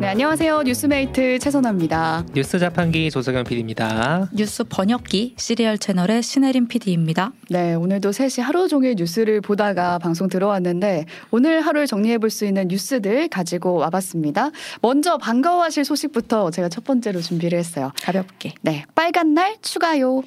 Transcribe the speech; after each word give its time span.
네, 0.00 0.06
안녕하세요. 0.08 0.62
뉴스메이트 0.62 1.38
최선아입니다. 1.40 2.24
뉴스 2.34 2.58
자판기 2.58 3.10
조석영 3.10 3.44
PD입니다. 3.44 4.28
뉴스 4.32 4.64
번역기 4.64 5.34
씨리얼 5.36 5.78
채널의 5.78 6.22
신혜림 6.22 6.68
PD입니다. 6.68 7.32
네, 7.50 7.74
오늘도 7.74 8.12
셋이 8.12 8.42
하루 8.44 8.66
종일 8.68 8.94
뉴스를 8.96 9.40
보다가 9.40 9.98
방송 9.98 10.28
들어왔는데 10.28 11.04
오늘 11.30 11.60
하루를 11.60 11.86
정리해 11.86 12.18
볼 12.18 12.30
수 12.30 12.44
있는 12.46 12.68
뉴스들 12.68 13.28
가지고 13.28 13.74
와봤습니다. 13.74 14.50
먼저 14.80 15.18
반가워하실 15.18 15.84
소식부터 15.84 16.50
제가 16.50 16.68
첫 16.68 16.84
번째로 16.84 17.20
준비를 17.20 17.58
했어요. 17.58 17.92
가볍게. 18.02 18.54
네, 18.62 18.84
빨간 18.94 19.34
날 19.34 19.56
추가요. 19.60 20.22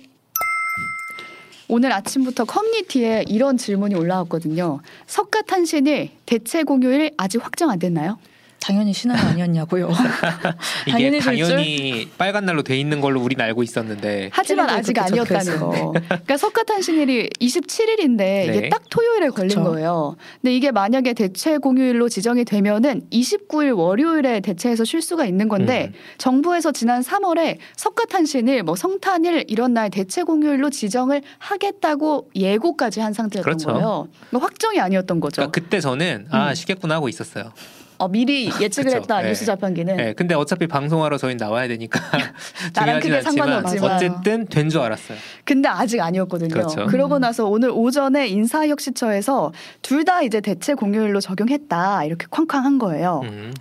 오늘 1.69 1.91
아침부터 1.93 2.43
커뮤니티에 2.45 3.23
이런 3.27 3.57
질문이 3.57 3.95
올라왔거든요. 3.95 4.81
석가탄신일 5.07 6.09
대체 6.25 6.63
공휴일 6.63 7.11
아직 7.17 7.43
확정 7.43 7.69
안 7.71 7.79
됐나요? 7.79 8.19
당연히 8.63 8.93
신앙 8.93 9.17
아니었냐고요. 9.17 9.89
이게 10.87 10.91
당연히 10.91 11.19
당연히 11.19 12.09
빨간 12.17 12.45
날로 12.45 12.63
돼 12.63 12.79
있는 12.79 13.01
걸로 13.01 13.21
우린 13.21 13.41
알고 13.41 13.61
있었는데 13.61 14.29
하지만 14.31 14.69
아직 14.69 14.97
아니었다는. 14.97 15.59
거. 15.59 15.91
그러니까 16.07 16.37
석가탄신일이 16.37 17.29
27일인데 17.41 18.47
이게 18.47 18.61
네. 18.61 18.69
딱 18.69 18.83
토요일에 18.89 19.29
걸린 19.29 19.49
그쵸. 19.49 19.63
거예요. 19.63 20.15
근데 20.41 20.55
이게 20.55 20.71
만약에 20.71 21.13
대체 21.13 21.57
공휴일로 21.57 22.07
지정이 22.07 22.45
되면은 22.45 23.01
29일 23.11 23.77
월요일에 23.77 24.39
대체해서 24.39 24.85
쉴 24.85 25.01
수가 25.01 25.25
있는 25.25 25.49
건데 25.49 25.91
음. 25.93 25.99
정부에서 26.17 26.71
지난 26.71 27.01
3월에 27.01 27.57
석가탄신일, 27.75 28.63
뭐 28.63 28.77
성탄일 28.77 29.43
이런 29.49 29.73
날 29.73 29.89
대체 29.89 30.23
공휴일로 30.23 30.69
지정을 30.69 31.21
하겠다고 31.39 32.29
예고까지 32.33 33.01
한 33.01 33.11
상태였던 33.11 33.43
그렇죠. 33.43 33.73
거예요. 33.73 34.07
그러니까 34.29 34.45
확정이 34.45 34.79
아니었던 34.79 35.19
거죠. 35.19 35.35
그러니까 35.35 35.51
그때 35.51 35.81
저는 35.81 36.27
아 36.29 36.49
음. 36.49 36.55
쉬겠구나 36.55 36.95
하고 36.95 37.09
있었어요. 37.09 37.51
어, 37.97 38.07
미리 38.07 38.45
예측을 38.59 38.85
그쵸. 38.91 38.97
했다 38.97 39.21
네. 39.21 39.29
뉴스 39.29 39.45
자판기는. 39.45 39.95
네, 39.97 40.13
근데 40.13 40.35
어차피 40.35 40.67
방송하러 40.67 41.17
저희 41.17 41.35
나와야 41.35 41.67
되니까 41.67 41.99
나랑 42.75 42.99
크게 42.99 43.15
않지만 43.17 43.21
상관은 43.21 43.57
없지만. 43.65 43.91
어쨌든 43.95 44.45
된 44.47 44.69
줄 44.69 44.81
알았어요. 44.81 45.17
근데 45.45 45.69
아직 45.69 45.99
아니었거든요. 46.01 46.49
그렇죠. 46.49 46.85
러고 46.85 47.19
나서 47.19 47.45
오늘 47.45 47.69
오전에 47.71 48.27
인사혁신처에서 48.27 49.51
둘 49.81 50.03
다 50.03 50.21
이제 50.21 50.41
대체 50.41 50.73
공휴일로 50.73 51.21
적용했다 51.21 52.03
이렇게 52.03 52.25
쾅쾅 52.29 52.65
한 52.65 52.77
거예요. 52.77 53.21
음. 53.23 53.53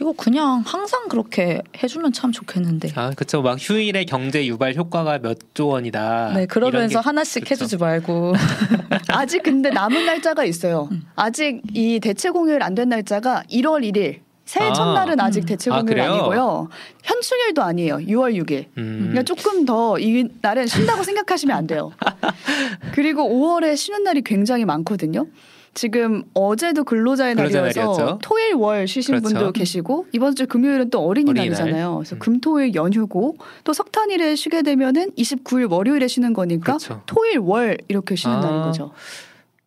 이거 0.00 0.12
그냥 0.12 0.62
항상 0.66 1.08
그렇게 1.08 1.62
해주면 1.80 2.12
참 2.12 2.32
좋겠는데. 2.32 2.90
아 2.96 3.10
그쵸 3.10 3.42
막 3.42 3.58
휴일의 3.60 4.06
경제 4.06 4.44
유발 4.46 4.74
효과가 4.74 5.18
몇 5.20 5.38
조 5.54 5.68
원이다. 5.68 6.32
네, 6.34 6.46
그러면서 6.46 7.00
게- 7.00 7.04
하나씩 7.04 7.44
그쵸. 7.44 7.52
해주지 7.54 7.76
말고. 7.76 8.34
아직 9.08 9.42
근데 9.44 9.70
남은 9.70 10.04
날짜가 10.04 10.44
있어요. 10.44 10.88
음. 10.90 11.02
아직 11.14 11.62
이 11.72 12.00
대체 12.00 12.30
공휴일 12.30 12.62
안 12.62 12.74
된 12.74 12.88
날짜가 12.88 13.44
1월 13.50 13.88
1일. 13.88 14.20
새해 14.46 14.68
아. 14.68 14.72
첫날은 14.72 15.20
아직 15.20 15.44
음. 15.44 15.46
대체 15.46 15.70
아, 15.70 15.76
공휴일 15.78 15.94
그래요? 15.96 16.12
아니고요. 16.12 16.68
현충일도 17.04 17.62
아니에요. 17.62 17.96
6월 17.98 18.34
6일. 18.34 18.66
음. 18.76 18.98
그러니까 19.12 19.22
조금 19.22 19.64
더 19.64 19.96
이 19.98 20.26
날은 20.42 20.66
쉰다고 20.66 21.04
생각하시면 21.04 21.56
안 21.56 21.66
돼요. 21.68 21.92
그리고 22.92 23.22
5월에 23.22 23.76
쉬는 23.76 24.02
날이 24.02 24.22
굉장히 24.22 24.64
많거든요. 24.64 25.26
지금 25.74 26.22
어제도 26.34 26.84
근로자의 26.84 27.34
근로자 27.34 27.60
날이어서 27.62 27.80
날이었죠. 27.80 28.18
토일 28.22 28.54
월 28.54 28.86
쉬신 28.86 29.16
그렇죠. 29.16 29.28
분도 29.34 29.52
계시고 29.52 30.06
이번 30.12 30.34
주 30.34 30.46
금요일은 30.46 30.90
또 30.90 31.00
어린이날이잖아요. 31.00 31.66
어린이날. 31.66 31.94
그래서 31.96 32.16
음. 32.16 32.18
금토일 32.20 32.74
연휴고 32.74 33.36
또 33.64 33.72
석탄일에 33.72 34.36
쉬게 34.36 34.62
되면은 34.62 35.12
29일 35.18 35.70
월요일에 35.70 36.06
쉬는 36.08 36.32
거니까 36.32 36.64
그렇죠. 36.64 37.02
토일 37.06 37.38
월 37.38 37.76
이렇게 37.88 38.14
쉬는 38.16 38.36
아. 38.36 38.40
날인 38.40 38.62
거죠. 38.62 38.92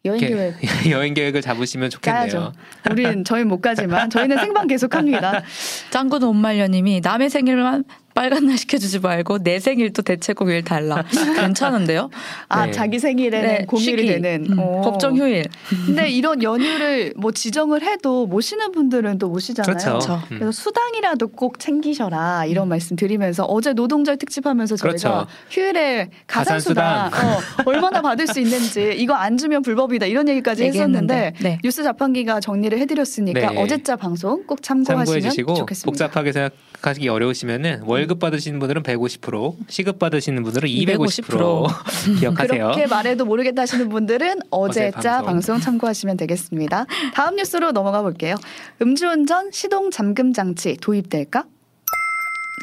여행 0.06 0.20
계획 0.22 0.56
여행 0.90 1.14
계획을 1.14 1.42
잡으시면 1.42 1.90
좋겠네요. 1.90 2.30
짜야죠. 2.30 2.54
우리는 2.90 3.24
저희는 3.24 3.50
못 3.50 3.62
가지만 3.62 4.10
저희는 4.10 4.38
생방 4.38 4.68
계속합니다. 4.68 5.42
짱구는 5.92 6.28
온말려님이 6.30 7.02
남의 7.04 7.30
생일만 7.30 7.84
빨간 8.18 8.48
날 8.48 8.58
시켜주지 8.58 8.98
말고 8.98 9.44
내 9.44 9.60
생일도 9.60 10.02
대체 10.02 10.34
공휴일 10.34 10.64
달라. 10.64 11.04
괜찮은데요? 11.36 12.10
아 12.50 12.66
네. 12.66 12.72
자기 12.72 12.98
생일에는 12.98 13.48
네, 13.48 13.66
공휴일이 13.68 14.08
쉬기. 14.08 14.22
되는 14.22 14.52
음, 14.54 14.58
어. 14.58 14.82
법정 14.82 15.16
휴일. 15.16 15.46
근데 15.86 16.10
이런 16.10 16.42
연휴를 16.42 17.14
뭐 17.16 17.32
지정을 17.32 17.84
해도 17.84 18.26
못 18.26 18.42
쉬는 18.42 18.72
분들은 18.72 19.20
또못 19.20 19.44
쉬잖아요. 19.44 19.68
그렇죠. 19.68 19.90
그렇죠. 19.92 20.14
음. 20.32 20.40
그래서 20.40 20.52
수당이라도 20.52 21.28
꼭 21.28 21.60
챙기셔라 21.60 22.46
이런 22.46 22.70
말씀 22.70 22.96
드리면서 22.96 23.46
어제 23.46 23.74
노동절 23.74 24.18
특집하면서 24.18 24.78
저희가 24.78 24.98
그렇죠. 24.98 25.28
휴일에 25.52 26.10
가산수당 26.26 27.12
가산 27.12 27.12
수당. 27.12 27.38
어, 27.38 27.42
얼마나 27.66 28.02
받을 28.02 28.26
수 28.26 28.40
있는지 28.40 28.96
이거 28.98 29.14
안 29.14 29.38
주면 29.38 29.62
불법이다 29.62 30.08
이런 30.08 30.28
얘기까지 30.28 30.64
얘기했는데, 30.64 31.14
했었는데 31.14 31.44
네. 31.44 31.60
뉴스 31.64 31.84
자판기가 31.84 32.40
정리를 32.40 32.76
해드렸으니까 32.80 33.52
네. 33.52 33.62
어제자 33.62 33.96
방송 33.96 34.44
꼭 34.48 34.64
참고하시면 34.64 35.32
좋겠습니다. 35.32 35.86
복잡하게 35.86 36.32
생각 36.32 36.54
하시기 36.82 37.10
어려우시면은 37.10 37.82
월급 37.84 38.20
받으시는 38.20 38.60
분들은 38.60 38.84
150%, 38.84 39.56
시급 39.68 40.00
받으시는 40.00 40.44
분들은 40.44 40.70
250% 40.70 41.68
기억하세요. 42.20 42.66
그렇게 42.68 42.88
말해도 42.88 43.26
모르겠다 43.26 43.64
하시는 43.64 43.90
분들은 43.90 44.40
어제 44.50 44.88
어제자 44.88 45.22
방송. 45.22 45.56
방송. 45.56 45.60
참고하시면 45.60 46.18
되겠습니다. 46.18 46.86
다음 47.14 47.36
뉴스로 47.36 47.72
넘어가 47.72 48.02
볼게요. 48.02 48.36
음주운전 48.82 49.52
시동 49.52 49.92
잠금 49.92 50.34
장치 50.34 50.78
도입될까? 50.78 51.46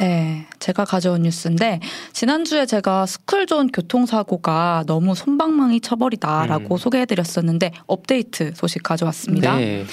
네, 0.01 0.47
제가 0.59 0.85
가져온 0.85 1.23
뉴스인데 1.23 1.79
지난주에 2.13 2.67
제가 2.67 3.07
스쿨존 3.07 3.71
교통사고가 3.71 4.83
너무 4.89 5.15
손방망이 5.15 5.81
처벌이다라고 5.81 6.75
음. 6.75 6.77
소개해드렸었는데 6.77 7.71
업데이트 7.87 8.53
소식 8.57 8.83
가져왔습니다. 8.83 9.57
네. 9.57 9.85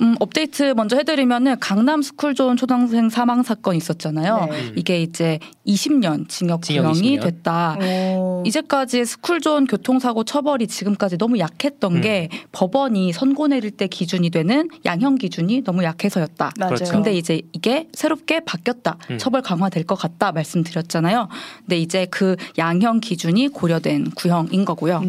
음, 0.00 0.16
업데이트 0.20 0.74
먼저 0.76 0.96
해드리면은 0.96 1.58
강남 1.60 2.02
스쿨존 2.02 2.56
초등생 2.56 3.08
사망 3.08 3.42
사건 3.42 3.76
있었잖아요. 3.76 4.48
네. 4.50 4.72
이게 4.76 5.02
이제 5.02 5.38
20년 5.66 6.28
징역 6.28 6.62
구형이 6.62 7.18
20년. 7.18 7.22
됐다. 7.22 7.76
오. 7.80 8.42
이제까지 8.46 9.04
스쿨존 9.04 9.66
교통사고 9.66 10.24
처벌이 10.24 10.66
지금까지 10.66 11.18
너무 11.18 11.38
약했던 11.38 11.96
음. 11.96 12.00
게 12.00 12.28
법원이 12.52 13.12
선고 13.12 13.48
내릴 13.48 13.70
때 13.70 13.86
기준이 13.86 14.30
되는 14.30 14.68
양형 14.84 15.16
기준이 15.16 15.62
너무 15.64 15.84
약해서였다. 15.84 16.52
맞아요. 16.58 16.74
그렇죠. 16.74 16.92
근데 16.92 17.14
이제 17.14 17.42
이게 17.52 17.88
새롭게 17.92 18.40
바뀌었다. 18.40 18.96
음. 19.10 19.18
처벌 19.18 19.42
강화될 19.42 19.84
것 19.84 19.94
같다 19.96 20.32
말씀드렸잖아요. 20.32 21.28
근데 21.60 21.78
이제 21.78 22.06
그 22.10 22.36
양형 22.58 23.00
기준이 23.00 23.48
고려된 23.48 24.10
구형인 24.12 24.64
거고요. 24.64 25.02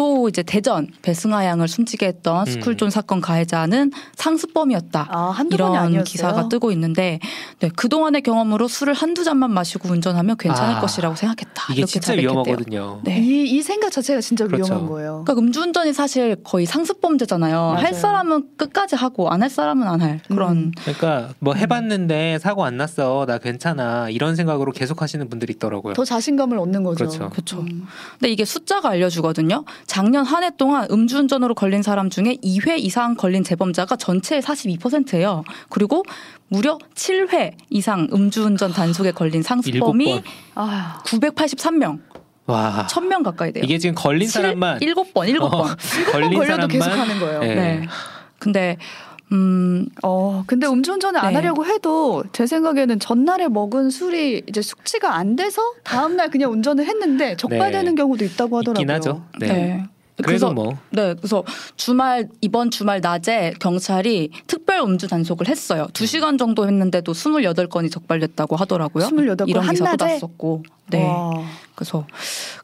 음. 0.00 0.20
또 0.20 0.28
이제 0.28 0.42
대전 0.42 0.88
배승하 1.02 1.44
양을 1.44 1.68
숨지게 1.68 2.06
했던 2.06 2.46
음. 2.46 2.50
스쿨존 2.52 2.88
사건 2.90 3.20
가해자는 3.20 3.92
상습범이었다. 4.16 5.08
아, 5.10 5.30
한두 5.30 5.56
번이 5.58 5.70
이런 5.72 5.84
아니었어요. 5.84 6.04
기사가 6.04 6.48
뜨고 6.48 6.72
있는데 6.72 7.18
네, 7.58 7.68
그동안의 7.68 8.22
경험으로 8.22 8.66
술을 8.66 8.94
한두 8.94 9.24
잔만 9.24 9.52
마시고 9.52 9.88
운전하면 9.90 10.36
괜찮을 10.38 10.76
아, 10.76 10.80
것이라고 10.80 11.16
생각했다. 11.16 11.64
이게 11.70 11.78
이렇게 11.80 11.92
진짜. 12.00 12.14
위험하거든요. 12.14 13.00
네. 13.04 13.18
이, 13.20 13.42
이 13.50 13.62
생각 13.62 13.90
자체가 13.92 14.20
진짜 14.22 14.46
그렇죠. 14.46 14.72
위험한 14.72 14.88
거예요. 14.88 15.22
그러니까 15.26 15.34
음주운전이 15.34 15.92
사실 15.92 16.36
거의 16.44 16.64
상습범죄잖아요. 16.66 17.56
맞아요. 17.60 17.76
할 17.86 17.92
사람은 17.94 18.56
끝까지 18.56 18.96
하고 18.96 19.28
안 19.30 19.40
할 19.42 19.48
사람은 19.50 19.86
안 19.86 20.00
할 20.00 20.20
그런 20.28 20.56
음. 20.56 20.72
그러니까 20.82 21.34
뭐 21.40 21.54
해봤는데 21.54 22.38
사고 22.40 22.64
안 22.64 22.76
났어, 22.76 23.24
나 23.26 23.38
괜찮아 23.38 24.08
이런 24.10 24.36
생각으로 24.36 24.72
계속 24.72 25.02
하시는 25.02 25.28
분들이 25.28 25.52
있더라고요. 25.54 25.94
더 25.94 26.04
자신감을 26.04 26.58
얻는 26.58 26.84
거죠. 26.84 26.96
그렇죠. 27.06 27.28
그렇죠. 27.30 27.60
음. 27.60 27.86
근데 28.18 28.30
이게 28.32 28.44
숫자가 28.44 28.90
알려주거든요. 28.90 29.64
작년 29.90 30.24
한 30.24 30.44
해 30.44 30.50
동안 30.56 30.86
음주운전으로 30.88 31.54
걸린 31.56 31.82
사람 31.82 32.10
중에 32.10 32.36
2회 32.44 32.78
이상 32.78 33.16
걸린 33.16 33.42
재범자가 33.42 33.96
전체의 33.96 34.40
42%예요. 34.40 35.42
그리고 35.68 36.04
무려 36.46 36.78
7회 36.94 37.54
이상 37.70 38.06
음주운전 38.12 38.72
단속에 38.72 39.10
걸린 39.10 39.42
상습범이 39.42 40.04
일곱 40.04 40.24
아휴. 40.54 41.02
983명, 41.02 41.98
와 42.46 42.86
1000명 42.88 43.24
가까이 43.24 43.50
돼요. 43.52 43.64
이게 43.64 43.78
지금 43.78 43.96
걸린 43.96 44.28
사람만 44.28 44.78
7번, 44.78 45.12
7번. 45.12 45.42
어, 45.52 45.66
걸린 46.12 46.34
걸려도 46.38 46.46
사람만 46.46 46.68
계속 46.68 46.90
하는 46.92 47.18
거예요. 47.18 47.40
네. 47.40 47.54
네. 47.56 47.86
근데 48.38 48.76
음, 49.32 49.86
어, 50.02 50.42
근데 50.46 50.66
음주운전을 50.66 51.20
안 51.20 51.28
네. 51.28 51.34
하려고 51.36 51.64
해도 51.64 52.24
제 52.32 52.46
생각에는 52.46 52.98
전날에 52.98 53.48
먹은 53.48 53.90
술이 53.90 54.42
이제 54.48 54.60
숙지가 54.60 55.14
안 55.14 55.36
돼서 55.36 55.62
다음날 55.84 56.30
그냥 56.30 56.52
운전을 56.52 56.84
했는데 56.86 57.36
적발되는 57.36 57.94
네. 57.94 57.94
경우도 57.94 58.24
있다고 58.24 58.58
하더라고요. 58.58 58.82
있긴 58.82 58.90
하죠. 58.90 59.24
네. 59.38 59.46
네. 59.46 59.84
그래서 60.22 60.52
뭐 60.52 60.76
네, 60.90 61.14
그래서 61.14 61.44
주말 61.76 62.28
이번 62.40 62.70
주말 62.70 63.00
낮에 63.00 63.54
경찰이 63.58 64.30
특별 64.46 64.80
음주 64.80 65.08
단속을 65.08 65.48
했어요. 65.48 65.88
두 65.94 66.04
시간 66.06 66.36
정도 66.36 66.66
했는데도 66.66 67.12
28건이 67.12 67.90
적발됐다고 67.90 68.56
하더라고요. 68.56 69.06
28건 69.06 69.48
이런 69.48 69.66
기사도 69.66 69.90
한낮에? 69.90 70.14
났었고. 70.14 70.62
네. 70.90 71.06
와. 71.06 71.42
그래서 71.74 72.06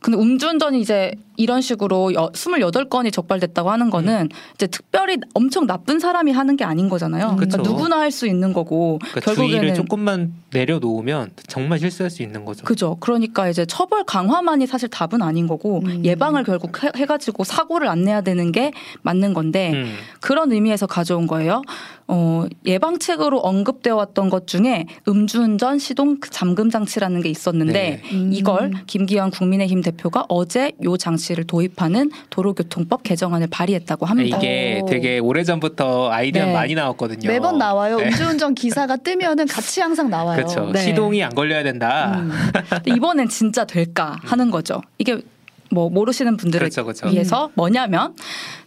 근데 0.02 0.18
음주운전이 0.18 0.78
이제 0.78 1.10
이런 1.38 1.62
식으로 1.62 2.12
여, 2.12 2.28
28건이 2.32 3.10
적발됐다고 3.12 3.70
하는 3.70 3.88
거는 3.88 4.28
이제 4.54 4.66
특별히 4.66 5.16
엄청 5.32 5.66
나쁜 5.66 5.98
사람이 5.98 6.32
하는 6.32 6.56
게 6.56 6.64
아닌 6.64 6.88
거잖아요. 6.90 7.30
음. 7.30 7.36
그러니까. 7.36 7.62
누구나 7.62 7.98
할 8.00 8.10
수 8.10 8.26
있는 8.26 8.52
거고 8.52 8.98
그러니까 9.00 9.20
결국에는 9.20 9.74
조금만 9.74 10.32
내려놓으면 10.52 11.30
정말 11.48 11.78
실수할 11.78 12.08
수 12.10 12.22
있는 12.22 12.44
거죠. 12.44 12.64
그죠. 12.64 12.96
그러니까 13.00 13.48
이제 13.48 13.66
처벌 13.66 14.04
강화만이 14.04 14.66
사실 14.66 14.88
답은 14.88 15.22
아닌 15.22 15.46
거고 15.46 15.80
음. 15.84 16.04
예방을 16.04 16.44
결국 16.44 16.82
해, 16.84 16.90
해가지고 16.96 17.44
사고를 17.44 17.88
안 17.88 18.04
내야 18.04 18.20
되는 18.20 18.52
게 18.52 18.72
맞는 19.02 19.34
건데 19.34 19.72
음. 19.74 19.96
그런 20.20 20.52
의미에서 20.52 20.86
가져온 20.86 21.26
거예요. 21.26 21.62
어, 22.08 22.46
예방책으로 22.64 23.38
언급되어 23.38 23.96
왔던 23.96 24.30
것 24.30 24.46
중에 24.46 24.86
음주운전 25.08 25.78
시동 25.80 26.18
잠금 26.30 26.70
장치라는 26.70 27.20
게 27.20 27.28
있었는데 27.28 27.72
네. 27.72 28.02
음. 28.12 28.30
이걸 28.32 28.70
김기현 28.86 29.30
국민의힘 29.30 29.82
대표가 29.82 30.24
어제 30.28 30.72
요 30.84 30.96
장치를 30.96 31.44
도입하는 31.44 32.10
도로교통법 32.30 33.02
개정안을 33.02 33.48
발의했다고 33.48 34.06
합니다. 34.06 34.36
이게 34.36 34.80
오. 34.82 34.86
되게 34.86 35.18
오래 35.18 35.42
전부터 35.42 36.10
아이디어 36.10 36.46
네. 36.46 36.52
많이 36.52 36.74
나왔거든요. 36.74 37.28
매번 37.28 37.58
나와요. 37.58 37.98
네. 37.98 38.06
음주운전 38.06 38.54
기사가 38.54 38.96
뜨면은 39.06 39.46
같이 39.46 39.80
항상 39.80 40.08
나와요. 40.08 40.36
그렇죠. 40.36 40.70
네. 40.70 40.82
시동이 40.82 41.24
안 41.24 41.34
걸려야 41.34 41.64
된다. 41.64 42.20
음. 42.20 42.30
근데 42.68 42.92
이번엔 42.94 43.28
진짜 43.28 43.64
될까 43.64 44.16
하는 44.22 44.52
거죠. 44.52 44.80
이게 44.98 45.20
뭐 45.70 45.90
모르시는 45.90 46.36
분들을 46.36 46.60
그렇죠, 46.60 46.84
그렇죠. 46.84 47.08
위해서 47.08 47.50
뭐냐면 47.54 48.14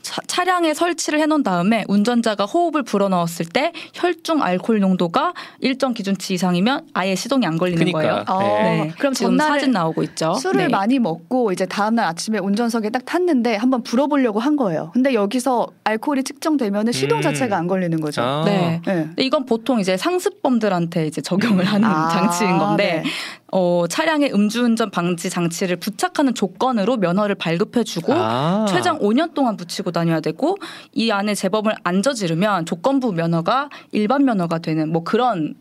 차, 0.01 0.21
차량에 0.25 0.73
설치를 0.73 1.19
해놓은 1.19 1.43
다음에 1.43 1.83
운전자가 1.87 2.45
호흡을 2.45 2.83
불어넣었을 2.83 3.45
때 3.45 3.71
혈중 3.93 4.41
알코올 4.41 4.79
농도가 4.79 5.33
일정 5.59 5.93
기준치 5.93 6.33
이상이면 6.33 6.87
아예 6.93 7.15
시동이 7.15 7.45
안 7.45 7.57
걸리는 7.57 7.91
그러니까. 7.91 8.23
거예요. 8.23 8.25
어, 8.27 8.63
네. 8.63 8.91
그럼 8.97 9.13
지금 9.13 9.37
사진 9.37 9.71
나오고 9.71 10.03
있죠. 10.03 10.33
술을 10.35 10.63
네. 10.63 10.67
많이 10.67 10.99
먹고 10.99 11.51
이제 11.51 11.65
다음날 11.65 12.05
아침에 12.05 12.39
운전석에 12.39 12.89
딱 12.89 13.05
탔는데 13.05 13.55
한번 13.55 13.83
불어보려고 13.83 14.39
한 14.39 14.55
거예요. 14.55 14.91
근데 14.93 15.13
여기서 15.13 15.67
알코올이 15.83 16.23
측정되면 16.23 16.91
시동 16.91 17.19
음. 17.19 17.21
자체가 17.21 17.57
안 17.57 17.67
걸리는 17.67 17.99
거죠. 17.99 18.21
아. 18.21 18.43
네. 18.45 18.81
네. 18.85 19.09
이건 19.17 19.45
보통 19.45 19.79
이제 19.79 19.97
상습범들한테 19.97 21.07
이제 21.07 21.21
적용을 21.21 21.65
하는 21.65 21.87
아, 21.87 22.09
장치인 22.09 22.57
건데 22.57 23.01
네. 23.03 23.09
어, 23.51 23.85
차량의 23.89 24.33
음주운전 24.33 24.91
방지 24.91 25.29
장치를 25.29 25.77
부착하는 25.77 26.33
조건으로 26.33 26.97
면허를 26.97 27.35
발급해주고 27.35 28.13
아. 28.13 28.65
최장 28.69 28.99
5년 28.99 29.33
동안 29.33 29.57
붙이고 29.57 29.88
다녀야 29.91 30.19
되고 30.19 30.57
이 30.93 31.11
안에 31.11 31.35
재범을 31.35 31.75
안 31.83 32.01
저지르면 32.01 32.65
조건부 32.65 33.11
면허가 33.13 33.69
일반 33.91 34.25
면허가 34.25 34.59
되는 34.59 34.91
뭐 34.91 35.03
그런 35.03 35.55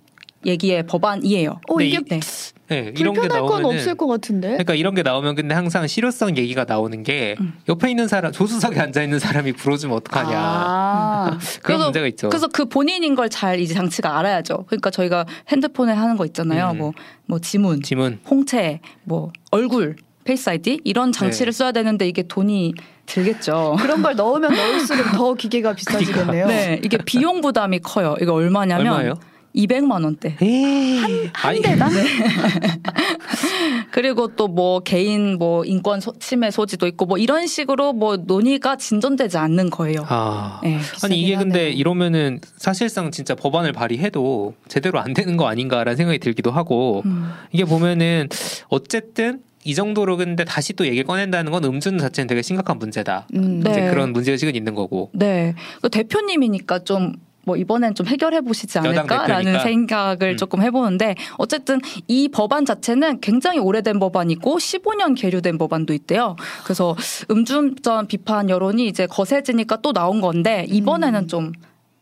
얘기의 0.46 0.86
법안이에요. 0.86 1.60
어, 1.68 1.74
근데 1.74 1.86
이게 1.88 2.16
이- 2.16 2.20
네, 2.68 2.92
이런 2.96 3.14
게 3.14 3.26
나오면은 3.26 3.64
없을 3.64 3.94
것 3.96 4.06
같은데. 4.06 4.48
그러니까 4.50 4.74
이런 4.74 4.94
게 4.94 5.02
나오면 5.02 5.34
근데 5.34 5.54
항상 5.54 5.86
실효성 5.86 6.36
얘기가 6.36 6.64
나오는 6.64 7.02
게 7.02 7.34
음. 7.40 7.54
옆에 7.68 7.90
있는 7.90 8.06
사람 8.08 8.30
조수석에 8.30 8.78
앉아 8.78 9.02
있는 9.02 9.18
사람이 9.18 9.54
불어주면 9.54 9.96
어떡하냐 9.96 10.38
아, 10.38 11.38
그런 11.62 11.78
그래서- 11.78 11.84
문제가 11.84 12.06
있죠. 12.08 12.28
그래서 12.28 12.46
그 12.46 12.66
본인인 12.66 13.14
걸 13.14 13.28
잘 13.30 13.58
이제 13.58 13.74
장치가 13.74 14.18
알아야죠. 14.18 14.64
그러니까 14.68 14.90
저희가 14.90 15.24
핸드폰에 15.48 15.92
하는 15.92 16.16
거 16.16 16.24
있잖아요. 16.26 16.70
음. 16.74 16.78
뭐, 16.78 16.92
뭐 17.26 17.38
지문, 17.40 17.82
지문 17.82 18.20
홍채, 18.30 18.80
뭐 19.04 19.32
얼굴, 19.50 19.96
Face 20.28 20.50
ID 20.50 20.78
이런 20.84 21.10
장치를 21.10 21.52
네. 21.52 21.56
써야 21.56 21.72
되는데 21.72 22.06
이게 22.06 22.22
돈이 22.22 22.74
들겠죠. 23.06 23.76
그런 23.80 24.02
걸 24.02 24.14
넣으면 24.14 24.52
넣을수록 24.54 25.12
더 25.12 25.32
기계가 25.32 25.72
비싸지겠네요. 25.74 26.46
네, 26.48 26.80
이게 26.84 26.98
비용 26.98 27.40
부담이 27.40 27.78
커요. 27.78 28.14
이거 28.20 28.34
얼마냐면 28.34 28.88
얼마예요? 28.92 29.14
200만 29.56 30.04
원대. 30.04 30.36
한, 30.38 31.30
한 31.32 31.62
대당? 31.62 31.90
그리고 33.90 34.28
또 34.36 34.48
뭐 34.48 34.80
개인 34.80 35.38
뭐 35.38 35.64
인권 35.64 36.00
소- 36.00 36.12
침해 36.18 36.50
소지도 36.50 36.86
있고 36.88 37.06
뭐 37.06 37.16
이런 37.16 37.46
식으로 37.46 37.92
뭐 37.92 38.16
논의가 38.16 38.76
진전되지 38.76 39.38
않는 39.38 39.70
거예요. 39.70 40.04
아. 40.08 40.60
네. 40.62 40.78
아니 41.04 41.20
이게 41.20 41.36
근데 41.36 41.58
하네요. 41.60 41.74
이러면은 41.74 42.40
사실상 42.56 43.10
진짜 43.10 43.34
법안을 43.34 43.72
발의해도 43.72 44.54
제대로 44.68 45.00
안 45.00 45.14
되는 45.14 45.36
거 45.36 45.46
아닌가라는 45.48 45.96
생각이 45.96 46.18
들기도 46.18 46.50
하고 46.50 47.02
음. 47.06 47.30
이게 47.52 47.64
보면은 47.64 48.28
어쨌든 48.68 49.40
이 49.68 49.74
정도로 49.74 50.16
근데 50.16 50.46
다시 50.46 50.72
또 50.72 50.86
얘기를 50.86 51.04
꺼낸다는 51.04 51.52
건 51.52 51.62
음주는 51.62 51.98
자체는 51.98 52.26
되게 52.26 52.40
심각한 52.40 52.78
문제다. 52.78 53.26
음. 53.34 53.60
네. 53.60 53.70
이제 53.70 53.90
그런 53.90 54.14
문제 54.14 54.32
의식은 54.32 54.56
있는 54.56 54.74
거고. 54.74 55.10
네. 55.12 55.54
그 55.82 55.90
대표님이니까 55.90 56.84
좀뭐 56.84 57.54
이번엔 57.58 57.94
좀 57.94 58.06
해결해 58.06 58.40
보시지 58.40 58.78
않을까라는. 58.78 59.60
생각을 59.60 60.30
음. 60.30 60.36
조금 60.38 60.62
해보는데 60.62 61.16
어쨌든 61.36 61.82
이 62.06 62.28
법안 62.28 62.64
자체는 62.64 63.20
굉장히 63.20 63.58
오래된 63.58 63.98
법안이고 63.98 64.56
15년 64.56 65.14
계류된 65.14 65.58
법안도 65.58 65.92
있대요. 65.92 66.36
그래서 66.64 66.96
음주운전 67.30 68.06
비판 68.06 68.48
여론이 68.48 68.86
이제 68.86 69.06
거세지니까 69.06 69.82
또 69.82 69.92
나온 69.92 70.22
건데 70.22 70.64
이번에는 70.70 71.20
음. 71.24 71.28
좀 71.28 71.52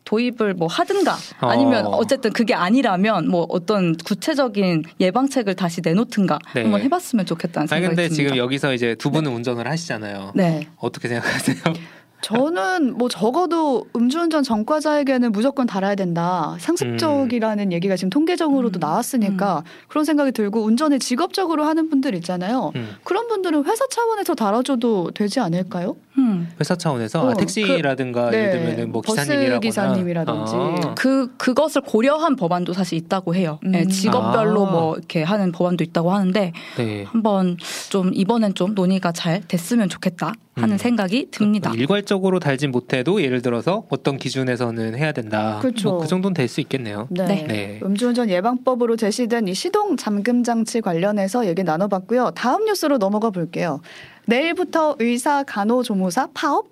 도입을 0.07 0.53
뭐 0.53 0.69
하든가 0.69 1.17
아니면 1.39 1.85
어. 1.85 1.89
어쨌든 1.89 2.31
그게 2.31 2.53
아니라면 2.53 3.27
뭐 3.27 3.45
어떤 3.49 3.95
구체적인 3.97 4.83
예방책을 5.01 5.55
다시 5.55 5.81
내놓든가 5.83 6.39
네. 6.55 6.61
한번 6.61 6.81
해봤으면 6.81 7.25
좋겠다는 7.25 7.67
생각이 7.67 7.87
근데 7.89 8.07
듭니다. 8.07 8.15
지금 8.15 8.37
여기서 8.37 8.73
이제 8.73 8.95
두 8.95 9.11
분은 9.11 9.29
운전을 9.29 9.67
하시잖아요. 9.67 10.31
네. 10.33 10.67
어떻게 10.77 11.09
생각하세요? 11.09 11.57
저는 12.21 12.97
뭐 12.97 13.09
적어도 13.09 13.85
음주운전 13.95 14.43
전과자에게는 14.43 15.31
무조건 15.31 15.67
달아야 15.67 15.95
된다. 15.95 16.55
상습적이라는 16.59 17.71
얘기가 17.71 17.95
지금 17.95 18.09
통계적으로도 18.09 18.79
음. 18.79 18.81
나왔으니까 18.81 19.63
그런 19.87 20.03
생각이 20.03 20.31
들고 20.31 20.63
운전을 20.63 20.99
직업적으로 20.99 21.65
하는 21.65 21.89
분들 21.89 22.15
있잖아요. 22.15 22.71
음. 22.75 22.95
그런 23.03 23.27
분들은 23.27 23.65
회사 23.65 23.85
차원에서 23.87 24.35
달아줘도 24.35 25.11
되지 25.11 25.39
않을까요? 25.41 25.95
음. 26.17 26.49
회사 26.59 26.75
차원에서 26.75 27.21
어, 27.21 27.29
아, 27.31 27.33
택시라든가 27.35 28.29
그- 28.29 28.35
예를 28.35 28.49
네, 28.51 28.57
들면은 28.57 28.91
뭐 28.91 29.01
버스 29.01 29.21
기사님이라거나 29.21 29.59
기사님이라든지. 29.59 30.53
아. 30.55 30.95
그 30.95 31.35
그것을 31.37 31.81
고려한 31.81 32.35
법안도 32.35 32.73
사실 32.73 32.97
있다고 32.97 33.35
해요. 33.35 33.59
네, 33.63 33.83
음. 33.83 33.89
직업별로 33.89 34.67
아. 34.67 34.71
뭐 34.71 34.95
이렇게 34.95 35.23
하는 35.23 35.51
법안도 35.51 35.83
있다고 35.83 36.11
하는데 36.11 36.51
네. 36.77 37.03
한번 37.03 37.57
좀 37.89 38.11
이번엔 38.13 38.55
좀 38.55 38.73
논의가 38.73 39.11
잘 39.11 39.41
됐으면 39.47 39.89
좋겠다 39.89 40.33
하는 40.55 40.75
음. 40.75 40.77
생각이 40.77 41.27
듭니다. 41.29 41.71
일괄적으로 41.75 42.39
달진 42.39 42.71
못해도 42.71 43.21
예를 43.21 43.41
들어서 43.43 43.85
어떤 43.89 44.17
기준에서는 44.17 44.97
해야 44.97 45.11
된다. 45.11 45.59
그렇죠. 45.61 45.89
뭐 45.89 45.99
그 45.99 46.07
정도는 46.07 46.33
될 46.33 46.47
수 46.47 46.61
있겠네요. 46.61 47.07
네. 47.11 47.25
네. 47.25 47.45
네. 47.47 47.79
음주운전 47.83 48.29
예방법으로 48.29 48.95
제시된 48.95 49.47
이 49.49 49.53
시동 49.53 49.97
잠금 49.97 50.43
장치 50.43 50.79
관련해서 50.81 51.45
얘기 51.45 51.63
나눠봤고요. 51.63 52.31
다음 52.31 52.63
뉴스로 52.65 52.97
넘어가 52.97 53.29
볼게요. 53.29 53.81
내일부터 54.27 54.97
의사 54.99 55.43
간호조무사 55.43 56.27
파업? 56.33 56.67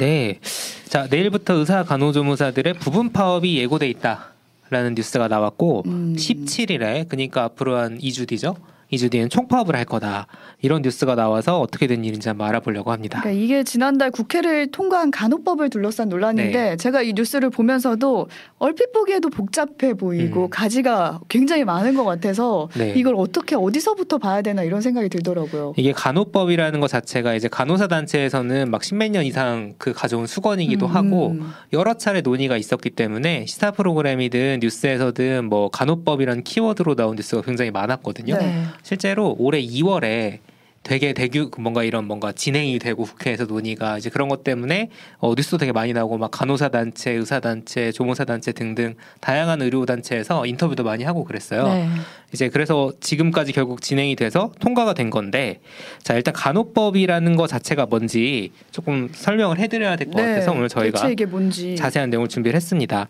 네. 0.00 0.40
자, 0.88 1.06
내일부터 1.10 1.54
의사 1.54 1.84
간호조무사들의 1.84 2.74
부분 2.74 3.12
파업이 3.12 3.58
예고돼 3.58 3.86
있다 3.90 4.32
라는 4.70 4.94
뉴스가 4.94 5.28
나왔고 5.28 5.82
음. 5.86 6.14
17일에 6.16 7.06
그러니까 7.08 7.44
앞으로 7.44 7.76
한 7.76 7.98
2주 7.98 8.26
뒤죠. 8.26 8.56
2주 8.92 9.10
뒤엔 9.10 9.30
총파업을 9.30 9.74
할 9.74 9.84
거다. 9.84 10.26
이런 10.60 10.82
뉴스가 10.82 11.14
나와서 11.14 11.60
어떻게 11.60 11.86
된 11.86 12.04
일인지 12.04 12.28
한번 12.28 12.48
알아보려고 12.48 12.92
합니다. 12.92 13.20
그러니까 13.20 13.42
이게 13.42 13.64
지난달 13.64 14.10
국회를 14.10 14.70
통과한 14.70 15.10
간호법을 15.10 15.70
둘러싼 15.70 16.08
논란인데 16.08 16.52
네. 16.52 16.76
제가 16.76 17.02
이 17.02 17.14
뉴스를 17.14 17.50
보면서도 17.50 18.28
얼핏 18.58 18.92
보기에도 18.92 19.30
복잡해 19.30 19.94
보이고 19.94 20.44
음. 20.44 20.50
가지가 20.50 21.20
굉장히 21.28 21.64
많은 21.64 21.94
것 21.94 22.04
같아서 22.04 22.68
네. 22.76 22.92
이걸 22.96 23.14
어떻게 23.16 23.56
어디서부터 23.56 24.18
봐야 24.18 24.42
되나 24.42 24.62
이런 24.62 24.82
생각이 24.82 25.08
들더라고요. 25.08 25.72
이게 25.76 25.92
간호법이라는 25.92 26.80
것 26.80 26.88
자체가 26.88 27.34
이제 27.34 27.48
간호사 27.48 27.88
단체에서는 27.88 28.70
막 28.70 28.84
십몇 28.84 29.10
년 29.10 29.24
이상 29.24 29.74
그 29.78 29.92
가져온 29.92 30.26
수건이기도 30.26 30.86
음. 30.86 30.94
하고 30.94 31.36
여러 31.72 31.94
차례 31.94 32.20
논의가 32.20 32.56
있었기 32.56 32.90
때문에 32.90 33.46
시사 33.46 33.70
프로그램이든 33.70 34.60
뉴스에서든 34.62 35.46
뭐 35.46 35.70
간호법이라는 35.70 36.44
키워드로 36.44 36.94
나온 36.94 37.16
뉴스가 37.16 37.42
굉장히 37.42 37.70
많았거든요. 37.70 38.36
네. 38.36 38.64
실제로 38.82 39.34
올해 39.38 39.62
2월에 39.62 40.40
되게 40.82 41.12
대규 41.12 41.50
뭔가 41.58 41.84
이런 41.84 42.06
뭔가 42.06 42.32
진행이 42.32 42.78
되고 42.80 43.04
국회에서 43.04 43.44
논의가 43.44 43.98
이제 43.98 44.10
그런 44.10 44.28
것 44.28 44.42
때문에 44.42 44.88
어, 45.18 45.34
뉴스도 45.36 45.58
되게 45.58 45.70
많이 45.70 45.92
나오고 45.92 46.18
막 46.18 46.30
간호사 46.32 46.70
단체, 46.70 47.12
의사 47.12 47.38
단체, 47.38 47.92
조무사 47.92 48.24
단체 48.24 48.52
등등 48.52 48.94
다양한 49.20 49.62
의료 49.62 49.86
단체에서 49.86 50.44
인터뷰도 50.44 50.82
많이 50.82 51.04
하고 51.04 51.24
그랬어요. 51.24 51.64
네. 51.68 51.88
이제 52.32 52.48
그래서 52.48 52.92
지금까지 53.00 53.52
결국 53.52 53.80
진행이 53.80 54.16
돼서 54.16 54.52
통과가 54.58 54.94
된 54.94 55.10
건데 55.10 55.60
자 56.02 56.14
일단 56.14 56.34
간호법이라는 56.34 57.36
거 57.36 57.46
자체가 57.46 57.86
뭔지 57.86 58.50
조금 58.72 59.08
설명을 59.12 59.58
해드려야 59.58 59.96
될것 59.96 60.16
같아서 60.16 60.50
오늘 60.52 60.68
저희가 60.68 60.98
네. 60.98 61.74
자세한 61.76 62.10
내용을 62.10 62.28
준비를 62.28 62.56
했습니다. 62.56 63.08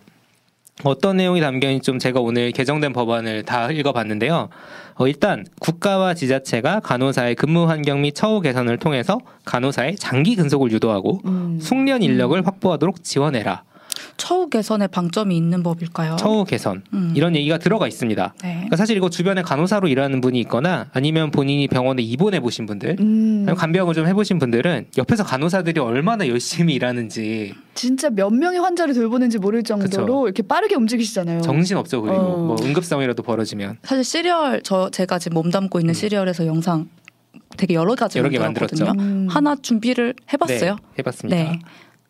어떤 0.85 1.17
내용이 1.17 1.41
담겨 1.41 1.69
있는지 1.69 1.87
좀 1.87 1.99
제가 1.99 2.21
오늘 2.21 2.51
개정된 2.53 2.93
법안을 2.93 3.45
다 3.45 3.71
읽어봤는데요. 3.71 4.49
어, 4.95 5.09
일단 5.09 5.45
국가와 5.61 6.15
지자체가 6.15 6.81
간호사의 6.81 7.35
근무 7.35 7.69
환경 7.69 8.03
및 8.03 8.15
처우 8.15 8.41
개선을 8.41 8.79
통해서 8.79 9.19
간호사의 9.45 9.97
장기 9.97 10.37
근속을 10.37 10.71
유도하고 10.73 11.21
음. 11.25 11.59
숙련 11.61 12.03
인력을 12.03 12.47
확보하도록 12.47 13.03
지원해라. 13.03 13.62
처우 14.33 14.49
개선에 14.49 14.87
방점이 14.87 15.37
있는 15.37 15.62
법일까요? 15.62 16.17
처우 16.17 16.47
개선 16.47 16.83
음. 16.95 17.12
이런 17.15 17.37
얘기가 17.37 17.59
들어가 17.59 17.87
있습니다. 17.87 18.35
네. 18.43 18.53
그러니까 18.55 18.77
사실 18.77 18.97
이거 18.97 19.11
주변에 19.11 19.43
간호사로 19.43 19.89
일하는 19.89 20.23
분이 20.23 20.41
있거나 20.41 20.87
아니면 20.95 21.31
본인이 21.31 21.69
병원에 21.69 22.01
입원해 22.01 22.41
보신 22.41 22.65
분들 22.65 22.97
음, 22.99 23.47
간병을 23.55 23.93
좀 23.93 24.07
해보신 24.07 24.39
분들은 24.39 24.87
옆에서 24.97 25.23
간호사들이 25.25 25.79
얼마나 25.81 26.27
열심히 26.29 26.73
일하는지 26.73 27.53
진짜 27.75 28.09
몇 28.09 28.31
명의 28.31 28.59
환자를 28.59 28.95
돌보는지 28.95 29.37
모를 29.37 29.62
정도로 29.62 29.91
그쵸. 29.91 30.25
이렇게 30.25 30.43
빠르게 30.43 30.77
움직이시잖아요. 30.77 31.43
정신 31.43 31.77
없죠 31.77 32.01
그리고 32.01 32.17
어. 32.17 32.37
뭐 32.39 32.57
응급상이라도 32.59 33.23
벌어지면 33.23 33.77
사실 33.83 34.03
시리얼 34.03 34.62
저 34.62 34.89
제가 34.89 35.19
지금 35.19 35.35
몸담고 35.35 35.79
있는 35.79 35.91
음. 35.91 35.95
시리얼에서 35.95 36.47
영상 36.47 36.89
되게 37.59 37.75
여러 37.75 37.95
가지 37.95 38.19
여러 38.19 38.31
개 38.31 38.39
만들었거든요. 38.39 38.93
음. 38.99 39.27
하나 39.29 39.57
준비를 39.57 40.15
해봤어요. 40.33 40.77
네, 40.77 40.99
해봤습니다. 41.01 41.37
네. 41.37 41.59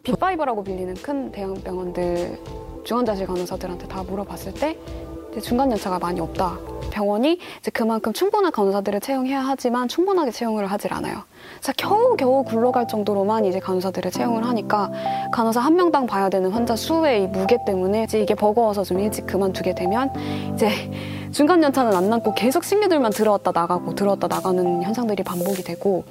빅파이브라고 0.03 0.65
불리는 0.65 0.95
큰 0.95 1.31
대형 1.31 1.55
병원들 1.55 2.39
중환자실 2.85 3.27
간호사들한테 3.27 3.87
다 3.87 4.03
물어봤을 4.03 4.55
때 4.55 4.77
중간 5.41 5.71
연차가 5.71 5.99
많이 5.99 6.21
없다. 6.21 6.59
병원이 6.91 7.39
이제 7.59 7.71
그만큼 7.71 8.13
충분한 8.13 8.53
간호사들을 8.53 9.01
채용해야 9.01 9.41
하지만 9.41 9.89
충분하게 9.89 10.31
채용을 10.31 10.67
하질 10.67 10.93
않아요. 10.93 11.23
그래서 11.59 11.73
겨우 11.79 12.17
겨우 12.17 12.45
굴러갈 12.45 12.87
정도로만 12.87 13.47
이제 13.47 13.59
간호사들을 13.59 14.11
채용을 14.11 14.45
하니까 14.47 14.91
간호사 15.33 15.61
한 15.61 15.77
명당 15.77 16.07
봐야 16.07 16.29
되는 16.29 16.51
환자 16.51 16.77
수의 16.77 17.23
이 17.23 17.27
무게 17.29 17.57
때문에 17.65 18.05
이제 18.05 18.21
이게 18.21 18.35
버거워서 18.35 18.85
좀 18.85 18.99
일찍 19.01 19.27
그만두게 19.27 19.75
되면 19.75 20.11
이제 20.53 20.69
중간 21.33 21.63
연차는 21.63 21.95
안 21.95 22.11
남고 22.11 22.35
계속 22.35 22.63
신규들만 22.63 23.13
들어왔다 23.13 23.53
나가고 23.53 23.95
들어왔다 23.95 24.29
나가는 24.29 24.83
현상들이 24.83 25.23
반복이 25.23 25.63
되고 25.65 26.05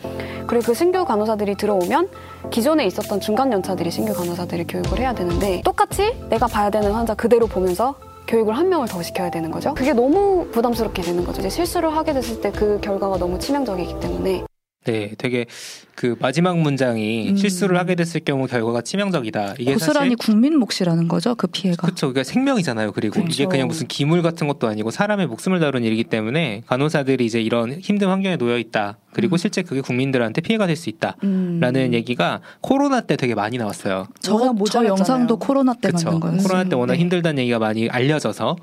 그리고 0.48 0.66
그 0.66 0.74
신규 0.74 1.06
간호사들이 1.06 1.56
들어오면 1.56 2.10
기존에 2.50 2.86
있었던 2.88 3.20
중간 3.20 3.54
연차들이 3.54 3.92
신규 3.92 4.14
간호사들을 4.14 4.66
교육을 4.68 5.00
해야 5.00 5.14
되는데 5.14 5.62
똑같이 5.64 6.16
내가 6.30 6.48
봐야 6.48 6.70
되는 6.70 6.92
환자 6.92 7.14
그대로 7.14 7.46
보면서 7.48 7.96
교육을 8.28 8.58
한 8.58 8.70
명을 8.70 8.88
더 8.88 9.04
시켜야 9.04 9.30
되는 9.30 9.52
거죠. 9.52 9.74
그게 9.74 9.94
너무 9.94 10.48
부담스럽게 10.52 11.02
되는 11.02 11.26
거죠. 11.26 11.42
이제 11.42 11.50
실수를 11.50 11.96
하게 11.96 12.14
됐을 12.14 12.40
때 12.42 12.52
그 12.52 12.80
결과가 12.82 13.18
너무 13.18 13.40
치명적이기 13.40 14.00
때문에 14.00 14.44
네, 14.86 15.12
되게 15.20 15.46
그 15.94 16.16
마지막 16.20 16.58
문장이 16.58 17.30
음. 17.30 17.36
실수를 17.36 17.78
하게 17.78 17.94
됐을 17.94 18.22
경우 18.22 18.48
결과가 18.48 18.82
치명적이다. 18.82 19.56
이게 19.60 19.74
고스란히 19.74 20.16
사실 20.16 20.16
국민 20.18 20.58
몫이라는 20.58 21.08
거죠. 21.08 21.36
그 21.36 21.46
피해가. 21.46 21.84
그렇죠. 21.84 22.08
그러니까 22.08 22.24
생명이잖아요. 22.24 22.92
그리고 22.92 23.14
그렇죠. 23.14 23.32
이게 23.32 23.46
그냥 23.46 23.68
무슨 23.68 23.86
기물 23.86 24.24
같은 24.24 24.48
것도 24.48 24.68
아니고 24.68 24.90
사람의 24.90 25.28
목숨을 25.28 25.60
다루는 25.60 25.86
일이기 25.86 26.06
때문에 26.06 26.64
간호사들이 26.66 27.24
이제 27.24 27.40
이런 27.40 27.74
힘든 27.74 28.08
환경에 28.08 28.38
놓여 28.38 28.58
있다. 28.58 28.98
그리고 29.14 29.36
음. 29.36 29.38
실제 29.38 29.62
그게 29.62 29.82
국민들한테 29.82 30.42
피해가 30.42 30.66
될 30.66 30.76
수 30.76 30.90
있다라는 30.90 31.76
음. 31.76 31.94
얘기가 31.94 32.42
코로나 32.62 33.02
때 33.02 33.16
되게 33.18 33.36
많이 33.36 33.60
나왔어요. 33.60 34.08
저, 34.20 34.56
저. 34.72 34.84
영상도 34.86 35.38
코로나 35.38 35.74
때 35.76 35.90
그렇죠. 35.90 36.06
만든 36.06 36.20
거였어요. 36.22 36.42
코로나 36.48 36.64
때 36.68 36.76
워낙 36.76 36.94
네. 36.94 37.00
힘들다는 37.02 37.40
얘기가 37.44 37.60
많이 37.60 37.88
알려져서 37.88 38.56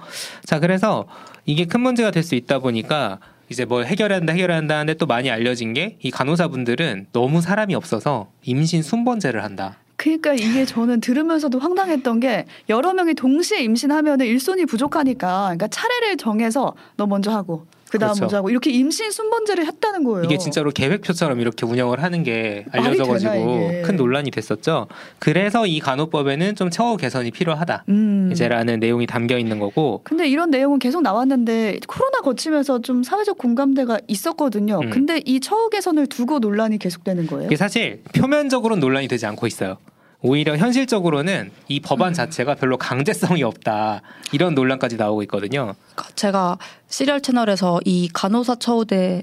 자 0.45 0.59
그래서 0.59 1.07
이게 1.47 1.65
큰 1.67 1.81
문제가 1.81 2.11
될 2.11 2.25
수 2.25 2.35
있다 2.35 2.59
보니까 2.59 3.21
이제 3.51 3.65
뭘 3.65 3.87
해결한다 3.87 4.33
해결한다 4.33 4.75
하는데 4.75 4.95
또 4.95 5.07
많이 5.07 5.31
알려진 5.31 5.73
게 5.73 5.97
이 6.03 6.11
간호사분들은 6.11 7.07
너무 7.13 7.41
사람이 7.41 7.75
없어서 7.75 8.29
임신 8.45 8.83
순번제를 8.83 9.43
한다. 9.43 9.79
그러니까 9.97 10.33
이게 10.35 10.65
저는 10.65 11.01
들으면서도 11.01 11.59
황당했던 11.59 12.21
게 12.21 12.45
여러 12.69 12.93
명이 12.95 13.15
동시에 13.15 13.63
임신하면 13.63 14.21
일손이 14.21 14.65
부족하니까 14.67 15.45
그러니까 15.45 15.67
차례를 15.69 16.17
정해서 16.17 16.75
너 16.97 17.07
먼저 17.07 17.33
하고 17.33 17.67
그다음 17.91 18.11
그렇죠. 18.11 18.21
먼저 18.23 18.37
하고 18.39 18.51
이렇게 18.51 18.71
임신 18.71 19.11
순번제를 19.11 19.67
했다는 19.67 20.05
거예요. 20.05 20.25
이게 20.25 20.39
진짜로 20.39 20.71
계획표처럼 20.71 21.41
이렇게 21.41 21.67
운영을 21.67 22.03
하는 22.03 22.23
게 22.23 22.65
알려져 22.73 23.05
가지고 23.05 23.33
되나, 23.33 23.37
이게. 23.37 23.83
큰 23.83 23.97
논란이 23.97 24.31
됐었죠. 24.31 24.87
그래서 25.19 25.67
이 25.67 25.81
간호법에는 25.81 26.55
좀 26.55 26.71
처우 26.71 26.97
개선이 26.97 27.31
필요하다. 27.31 27.85
음. 27.89 28.31
이제라는 28.33 28.81
내용이 28.81 29.07
담겨 29.07 29.39
있는 29.39 29.59
거고 29.59 30.01
근데 30.05 30.29
이런 30.29 30.51
내용은 30.51 30.79
계속 30.79 31.03
나왔는데 31.03 31.81
코로나 31.87 32.21
거치면서 32.21 32.81
좀 32.81 33.03
사회적 33.03 33.39
공감대가 33.39 33.99
있었거든요. 34.09 34.81
음. 34.81 34.91
근데 34.91 35.21
이 35.25 35.41
처우 35.41 35.71
개선을 35.71 36.07
두고 36.07 36.39
논란이 36.39 36.79
계속되는 36.79 37.27
거예요. 37.27 37.47
이게 37.47 37.57
사실 37.57 38.03
표면적으로는 38.15 38.81
논란이 38.81 39.09
되지 39.09 39.27
않고 39.27 39.47
있어요. 39.47 39.79
오히려 40.21 40.57
현실적으로는 40.57 41.53
이 41.69 41.79
음. 41.79 41.83
법안 41.85 42.13
자체가 42.13 42.57
별로 42.57 42.77
강제성이 42.77 43.45
없다 43.45 44.03
이런 44.33 44.55
논란까지 44.55 44.97
나오고 44.97 45.23
있거든요. 45.23 45.75
제가 46.17 46.59
시리얼 46.89 47.21
채널에서 47.21 47.81
이 47.85 48.09
간호사 48.13 48.57
처우대에 48.57 49.23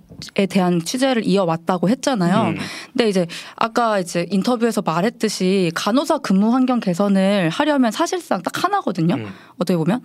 대한 0.49 0.79
취재를 0.83 1.25
이어왔다고 1.25 1.89
했잖아요. 1.89 2.49
음. 2.51 2.57
근데 2.93 3.09
이제 3.09 3.25
아까 3.55 3.99
이제 3.99 4.27
인터뷰에서 4.29 4.81
말했듯이 4.83 5.71
간호사 5.73 6.19
근무 6.19 6.53
환경 6.53 6.79
개선을 6.79 7.49
하려면 7.49 7.91
사실상 7.91 8.41
딱 8.43 8.63
하나거든요. 8.63 9.15
음. 9.15 9.27
어떻게 9.57 9.77
보면 9.77 10.01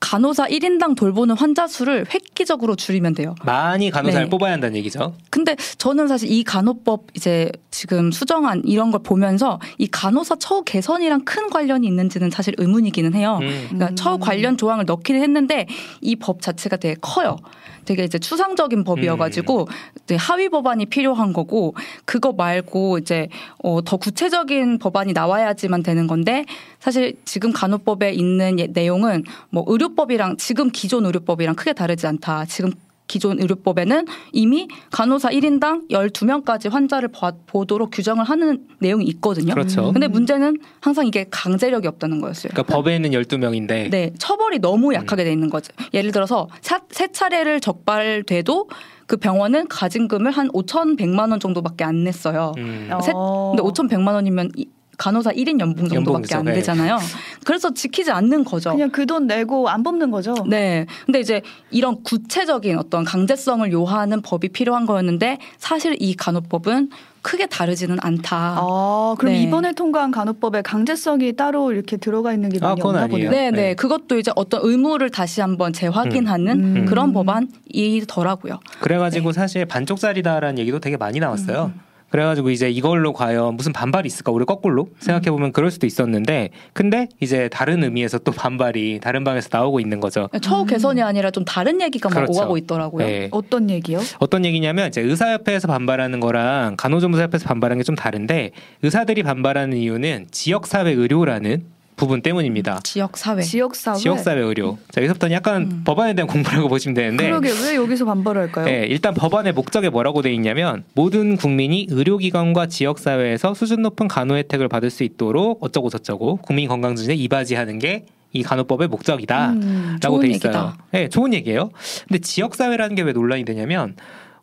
간호사 0.00 0.48
1인당 0.48 0.96
돌보는 0.96 1.36
환자 1.36 1.66
수를 1.68 2.06
획기적으로 2.12 2.74
줄이면 2.76 3.14
돼요. 3.14 3.34
많이 3.44 3.90
간호사를 3.90 4.26
네. 4.26 4.30
뽑아야 4.30 4.52
한다는 4.54 4.76
얘기죠. 4.76 5.14
근데 5.30 5.54
저는 5.78 6.08
사실 6.08 6.30
이 6.30 6.42
간호법 6.42 7.06
이제 7.14 7.50
지금 7.70 8.10
수정안 8.10 8.62
이런 8.64 8.90
걸 8.90 9.02
보면서 9.02 9.60
이 9.78 9.86
간호사 9.86 10.36
처우 10.36 10.64
개선이랑 10.64 11.24
큰 11.24 11.50
관련이 11.50 11.86
있는지는 11.86 12.30
사실 12.30 12.54
의문이기는 12.58 13.14
해요. 13.14 13.38
음. 13.42 13.66
그러니까 13.68 13.88
음. 13.90 13.96
처우 13.96 14.18
관련 14.18 14.56
조항을 14.56 14.84
넣기는 14.86 15.20
했는데 15.20 15.66
이 16.00 16.16
법 16.16 16.40
자체가 16.40 16.76
되게 16.76 16.91
커요. 17.00 17.36
되게 17.84 18.04
이제 18.04 18.18
추상적인 18.18 18.84
법이어가지고 18.84 19.66
이제 20.04 20.14
하위 20.16 20.48
법안이 20.48 20.86
필요한 20.86 21.32
거고 21.32 21.74
그거 22.04 22.32
말고 22.32 22.98
이제 22.98 23.28
어, 23.62 23.82
더 23.82 23.96
구체적인 23.96 24.78
법안이 24.78 25.12
나와야지만 25.12 25.82
되는 25.82 26.06
건데 26.06 26.44
사실 26.78 27.14
지금 27.24 27.52
간호법에 27.52 28.12
있는 28.12 28.58
예- 28.60 28.66
내용은 28.68 29.24
뭐 29.50 29.64
의료법이랑 29.66 30.36
지금 30.36 30.70
기존 30.70 31.06
의료법이랑 31.06 31.56
크게 31.56 31.72
다르지 31.72 32.06
않다. 32.06 32.44
지금 32.44 32.72
기존 33.12 33.38
의료법에는 33.40 34.06
이미 34.32 34.68
간호사 34.90 35.28
1인당 35.30 35.90
12명까지 35.90 36.70
환자를 36.70 37.08
봐- 37.08 37.32
보도록 37.46 37.90
규정을 37.92 38.24
하는 38.24 38.66
내용이 38.78 39.04
있거든요. 39.06 39.52
그렇죠. 39.52 39.92
근데 39.92 40.08
문제는 40.08 40.56
항상 40.80 41.06
이게 41.06 41.26
강제력이 41.30 41.86
없다는 41.88 42.22
거였어요. 42.22 42.52
그러니까 42.54 42.74
법에는 42.74 43.10
12명인데 43.10 43.90
네, 43.90 44.12
처벌이 44.18 44.60
너무 44.60 44.94
약하게 44.94 45.24
돼 45.24 45.32
있는 45.32 45.50
거죠. 45.50 45.72
예를 45.92 46.10
들어서 46.10 46.48
사- 46.62 46.80
세 46.90 47.08
차례를 47.12 47.60
적발돼도 47.60 48.68
그 49.06 49.18
병원은 49.18 49.68
가진금을 49.68 50.30
한 50.30 50.48
5,100만 50.52 51.30
원 51.30 51.38
정도밖에 51.38 51.84
안 51.84 52.04
냈어요. 52.04 52.54
음. 52.56 52.88
어. 52.90 53.00
세- 53.02 53.12
근데 53.12 53.62
5,100만 53.62 54.14
원이면 54.14 54.52
이- 54.56 54.68
간호사 54.98 55.32
1인 55.32 55.58
연봉 55.60 55.88
정도밖에. 55.88 56.34
안 56.34 56.44
네. 56.44 56.52
되잖아요. 56.54 56.98
그래서 57.44 57.72
지키지 57.74 58.10
않는 58.10 58.44
거죠. 58.44 58.70
그냥 58.70 58.90
그 58.90 59.06
돈 59.06 59.26
내고 59.26 59.68
안 59.68 59.82
뽑는 59.82 60.10
거죠. 60.10 60.34
네. 60.46 60.86
근데 61.06 61.18
이제 61.20 61.42
이런 61.70 62.02
구체적인 62.04 62.78
어떤 62.78 63.04
강제성을 63.04 63.70
요하는 63.72 64.22
법이 64.22 64.50
필요한 64.50 64.86
거였는데 64.86 65.38
사실 65.58 65.96
이 65.98 66.14
간호법은 66.14 66.90
크게 67.22 67.46
다르지는 67.46 67.98
않다. 68.00 68.56
아, 68.60 69.14
그럼 69.18 69.32
네. 69.34 69.42
이번에 69.42 69.72
통과한 69.72 70.10
간호법에 70.10 70.62
강제성이 70.62 71.34
따로 71.34 71.72
이렇게 71.72 71.96
들어가 71.96 72.32
있는 72.32 72.48
게 72.48 72.58
아, 72.62 72.68
많이 72.68 72.80
그건 72.80 72.94
없나 72.96 73.04
아니에요. 73.04 73.28
보네요. 73.28 73.30
네, 73.30 73.50
네. 73.50 73.62
네. 73.68 73.74
그것도 73.74 74.18
이제 74.18 74.30
어떤 74.36 74.60
의무를 74.64 75.10
다시 75.10 75.40
한번 75.40 75.72
재확인하는 75.72 76.76
음. 76.76 76.84
그런 76.86 77.12
법안이더라고요. 77.12 78.60
그래가지고 78.80 79.32
네. 79.32 79.40
사실 79.40 79.66
반쪽짜리다라는 79.66 80.58
얘기도 80.58 80.78
되게 80.80 80.96
많이 80.96 81.18
나왔어요. 81.20 81.72
음. 81.74 81.80
그래가지고 82.12 82.50
이제 82.50 82.70
이걸로 82.70 83.12
과연 83.12 83.56
무슨 83.56 83.72
반발이 83.72 84.06
있을까 84.06 84.30
우리 84.32 84.44
거꾸로 84.44 84.88
생각해 85.00 85.30
보면 85.30 85.52
그럴 85.52 85.70
수도 85.70 85.86
있었는데 85.86 86.50
근데 86.72 87.08
이제 87.20 87.48
다른 87.48 87.82
의미에서 87.82 88.18
또 88.18 88.32
반발이 88.32 89.00
다른 89.02 89.24
방에서 89.24 89.48
나오고 89.50 89.80
있는 89.80 89.98
거죠. 89.98 90.28
처우 90.42 90.62
음. 90.62 90.66
개선이 90.66 91.02
아니라 91.02 91.30
좀 91.30 91.44
다른 91.44 91.80
얘기가 91.80 92.08
막 92.08 92.14
그렇죠. 92.16 92.32
오가고 92.32 92.56
있더라고요. 92.58 93.06
네. 93.06 93.28
어떤 93.32 93.70
얘기요? 93.70 94.00
어떤 94.18 94.44
얘기냐면 94.44 94.88
이제 94.88 95.00
의사협회에서 95.00 95.66
반발하는 95.68 96.20
거랑 96.20 96.76
간호조무사협회에서 96.76 97.48
반발하는 97.48 97.80
게 97.80 97.82
좀 97.82 97.96
다른데 97.96 98.52
의사들이 98.82 99.22
반발하는 99.24 99.76
이유는 99.76 100.26
지역사회 100.30 100.92
의료라는 100.92 101.64
부분 102.02 102.20
때문입니다. 102.20 102.80
지역 102.82 103.16
사회. 103.16 103.42
지역 103.42 103.76
사회. 103.76 103.96
지역 103.96 104.18
사회 104.18 104.40
의료. 104.40 104.76
자 104.90 105.00
여기서부터는 105.00 105.36
약간 105.36 105.62
음. 105.62 105.82
법안에 105.84 106.14
대한 106.14 106.26
공부라고 106.26 106.68
보시면 106.68 106.94
되는데 106.94 107.24
그러게 107.26 107.50
왜 107.64 107.76
여기서 107.76 108.04
반발할까요? 108.04 108.64
네, 108.64 108.86
일단 108.88 109.14
법안의 109.14 109.52
목적에 109.52 109.88
뭐라고 109.88 110.20
돼 110.20 110.34
있냐면 110.34 110.82
모든 110.94 111.36
국민이 111.36 111.86
의료기관과 111.88 112.66
지역 112.66 112.98
사회에서 112.98 113.54
수준 113.54 113.82
높은 113.82 114.08
간호 114.08 114.34
혜택을 114.34 114.66
받을 114.66 114.90
수 114.90 115.04
있도록 115.04 115.62
어쩌고 115.62 115.90
저쩌고 115.90 116.36
국민 116.38 116.68
건강 116.68 116.96
증진에 116.96 117.14
이바지하는 117.14 117.78
게 117.78 118.04
이 118.34 118.42
간호법의 118.42 118.88
목적이다. 118.88 119.50
음. 119.52 119.98
라고 120.02 120.18
돼 120.18 120.28
있어요. 120.28 120.52
얘기다. 120.52 120.78
네, 120.90 121.08
좋은 121.10 121.34
얘기예요. 121.34 121.70
근데 122.08 122.18
지역 122.18 122.54
사회라는 122.54 122.96
게 122.96 123.02
왜 123.02 123.12
논란이 123.12 123.44
되냐면 123.44 123.94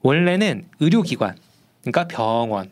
원래는 0.03 0.65
의료기관, 0.79 1.35
그러니까 1.81 2.07
병원, 2.07 2.69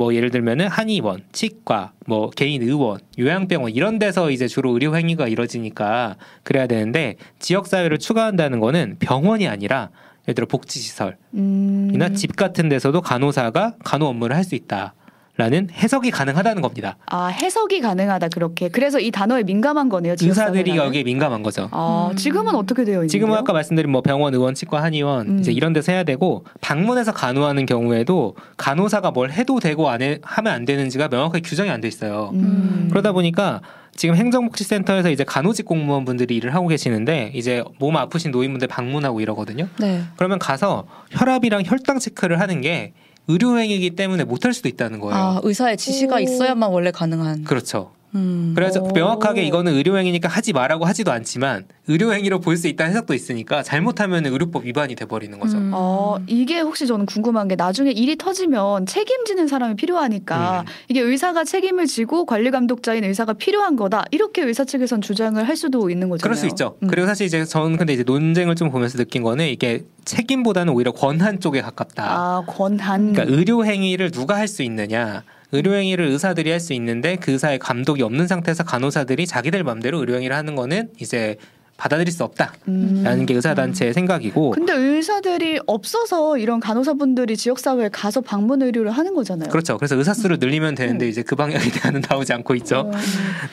뭐 0.00 0.14
예를 0.14 0.30
들면은 0.30 0.66
한의원, 0.66 1.20
치과, 1.30 1.92
뭐 2.06 2.30
개인 2.30 2.62
의원, 2.62 3.00
요양병원 3.18 3.72
이런 3.72 3.98
데서 3.98 4.30
이제 4.30 4.48
주로 4.48 4.70
의료 4.70 4.96
행위가 4.96 5.28
이루어지니까 5.28 6.16
그래야 6.42 6.66
되는데 6.66 7.16
지역 7.38 7.66
사회를 7.66 7.98
추가한다는 7.98 8.60
거는 8.60 8.96
병원이 8.98 9.46
아니라 9.46 9.90
예를 10.26 10.34
들어 10.36 10.46
복지시설, 10.46 11.18
음. 11.34 11.90
이나 11.92 12.08
집 12.14 12.34
같은 12.34 12.70
데서도 12.70 13.02
간호사가 13.02 13.74
간호 13.84 14.06
업무를 14.06 14.34
할 14.36 14.42
수 14.42 14.54
있다. 14.54 14.94
라는 15.40 15.68
해석이 15.72 16.10
가능하다는 16.10 16.60
겁니다. 16.60 16.98
아 17.06 17.28
해석이 17.28 17.80
가능하다 17.80 18.28
그렇게. 18.28 18.68
그래서 18.68 19.00
이 19.00 19.10
단어에 19.10 19.42
민감한 19.42 19.88
거네요. 19.88 20.14
의사들이. 20.20 20.76
여기에 20.76 21.02
민감한 21.04 21.42
거죠. 21.42 21.68
아 21.72 22.08
음. 22.10 22.16
지금은 22.16 22.54
어떻게 22.54 22.84
되어 22.84 22.96
있는데요? 22.96 23.08
지금은 23.08 23.38
아까 23.38 23.54
말씀드린 23.54 23.90
뭐 23.90 24.02
병원, 24.02 24.34
의원, 24.34 24.54
치과, 24.54 24.82
한의원 24.82 25.28
음. 25.28 25.38
이제 25.38 25.50
이런 25.50 25.72
데서 25.72 25.92
해야 25.92 26.04
되고 26.04 26.44
방문해서 26.60 27.12
간호하는 27.12 27.64
경우에도 27.64 28.36
간호사가 28.58 29.12
뭘 29.12 29.30
해도 29.32 29.58
되고 29.60 29.88
안 29.88 30.02
해, 30.02 30.18
하면 30.22 30.52
안 30.52 30.64
되는지가 30.66 31.08
명확하게 31.08 31.40
규정이 31.40 31.70
안 31.70 31.80
돼 31.80 31.88
있어요. 31.88 32.30
음. 32.34 32.88
그러다 32.90 33.12
보니까 33.12 33.62
지금 33.96 34.14
행정복지센터에서 34.16 35.10
이제 35.10 35.24
간호직 35.24 35.64
공무원분들이 35.64 36.36
일을 36.36 36.54
하고 36.54 36.68
계시는데 36.68 37.32
이제 37.34 37.64
몸 37.78 37.96
아프신 37.96 38.30
노인분들 38.30 38.68
방문하고 38.68 39.22
이러거든요. 39.22 39.68
네. 39.78 40.02
그러면 40.16 40.38
가서 40.38 40.84
혈압이랑 41.10 41.62
혈당 41.64 41.98
체크를 41.98 42.40
하는 42.40 42.60
게 42.60 42.92
의료행위이기 43.28 43.90
때문에 43.96 44.24
못할 44.24 44.52
수도 44.52 44.68
있다는 44.68 45.00
거예요. 45.00 45.14
아, 45.14 45.40
의사의 45.42 45.76
지시가 45.76 46.16
오. 46.16 46.18
있어야만 46.18 46.70
원래 46.70 46.90
가능한. 46.90 47.44
그렇죠. 47.44 47.92
음. 48.14 48.52
그래서 48.56 48.80
오. 48.80 48.90
명확하게 48.92 49.44
이거는 49.44 49.72
의료행위니까 49.74 50.28
하지 50.28 50.52
말라고 50.52 50.84
하지도 50.84 51.12
않지만 51.12 51.64
의료행위로 51.88 52.40
볼 52.40 52.56
수 52.56 52.68
있다는 52.68 52.90
해석도 52.92 53.14
있으니까 53.14 53.62
잘못하면 53.62 54.26
의료법 54.26 54.64
위반이 54.66 54.94
돼버리는 54.96 55.38
거죠. 55.38 55.56
음. 55.56 55.70
어, 55.72 56.18
이게 56.26 56.60
혹시 56.60 56.86
저는 56.86 57.06
궁금한 57.06 57.48
게 57.48 57.54
나중에 57.54 57.90
일이 57.90 58.16
터지면 58.16 58.86
책임지는 58.86 59.46
사람이 59.48 59.76
필요하니까 59.76 60.60
음. 60.60 60.66
이게 60.88 61.00
의사가 61.00 61.44
책임을 61.44 61.86
지고 61.86 62.26
관리 62.26 62.50
감독자인 62.50 63.04
의사가 63.04 63.34
필요한 63.34 63.76
거다. 63.76 64.04
이렇게 64.10 64.42
의사 64.42 64.64
측에선 64.64 65.00
주장을 65.00 65.42
할 65.46 65.56
수도 65.56 65.88
있는 65.88 66.08
거잖아요. 66.08 66.22
그럴 66.22 66.36
수 66.36 66.46
있죠. 66.48 66.76
음. 66.82 66.88
그리고 66.88 67.06
사실 67.06 67.26
이제 67.26 67.44
저는 67.44 67.76
근데 67.76 67.92
이제 67.94 68.02
논쟁을 68.02 68.56
좀 68.56 68.70
보면서 68.70 68.98
느낀 68.98 69.22
거는 69.22 69.46
이게 69.48 69.84
책임보다는 70.04 70.72
오히려 70.74 70.92
권한 70.92 71.40
쪽에 71.40 71.60
가깝다. 71.62 72.04
아, 72.04 72.42
권한. 72.46 73.12
그러니까 73.12 73.34
의료 73.34 73.64
행위를 73.64 74.10
누가 74.10 74.36
할 74.36 74.48
수 74.48 74.62
있느냐? 74.64 75.22
의료 75.52 75.74
행위를 75.74 76.06
의사들이 76.06 76.50
할 76.50 76.60
수 76.60 76.72
있는데 76.74 77.16
그 77.16 77.32
의사의 77.32 77.58
감독이 77.58 78.02
없는 78.02 78.26
상태에서 78.28 78.64
간호사들이 78.64 79.26
자기들 79.26 79.64
맘대로 79.64 79.98
의료 79.98 80.14
행위를 80.14 80.36
하는 80.36 80.54
거는 80.54 80.90
이제 81.00 81.36
받아들일 81.80 82.12
수 82.12 82.22
없다라는 82.24 82.52
음. 82.68 83.26
게 83.26 83.32
의사 83.32 83.54
단체의 83.54 83.94
생각이고 83.94 84.50
근데 84.50 84.74
의사들이 84.74 85.60
없어서 85.66 86.36
이런 86.36 86.60
간호사분들이 86.60 87.38
지역사회에 87.38 87.88
가서 87.88 88.20
방문 88.20 88.60
의료를 88.60 88.90
하는 88.90 89.14
거잖아요. 89.14 89.48
그렇죠. 89.48 89.78
그래서 89.78 89.96
의사 89.96 90.12
수를 90.12 90.36
늘리면 90.38 90.74
되는데 90.74 91.06
음. 91.06 91.10
이제 91.10 91.22
그 91.22 91.36
방향에 91.36 91.64
대한은 91.70 92.02
나오지 92.08 92.34
않고 92.34 92.54
있죠. 92.56 92.80
어. 92.80 92.90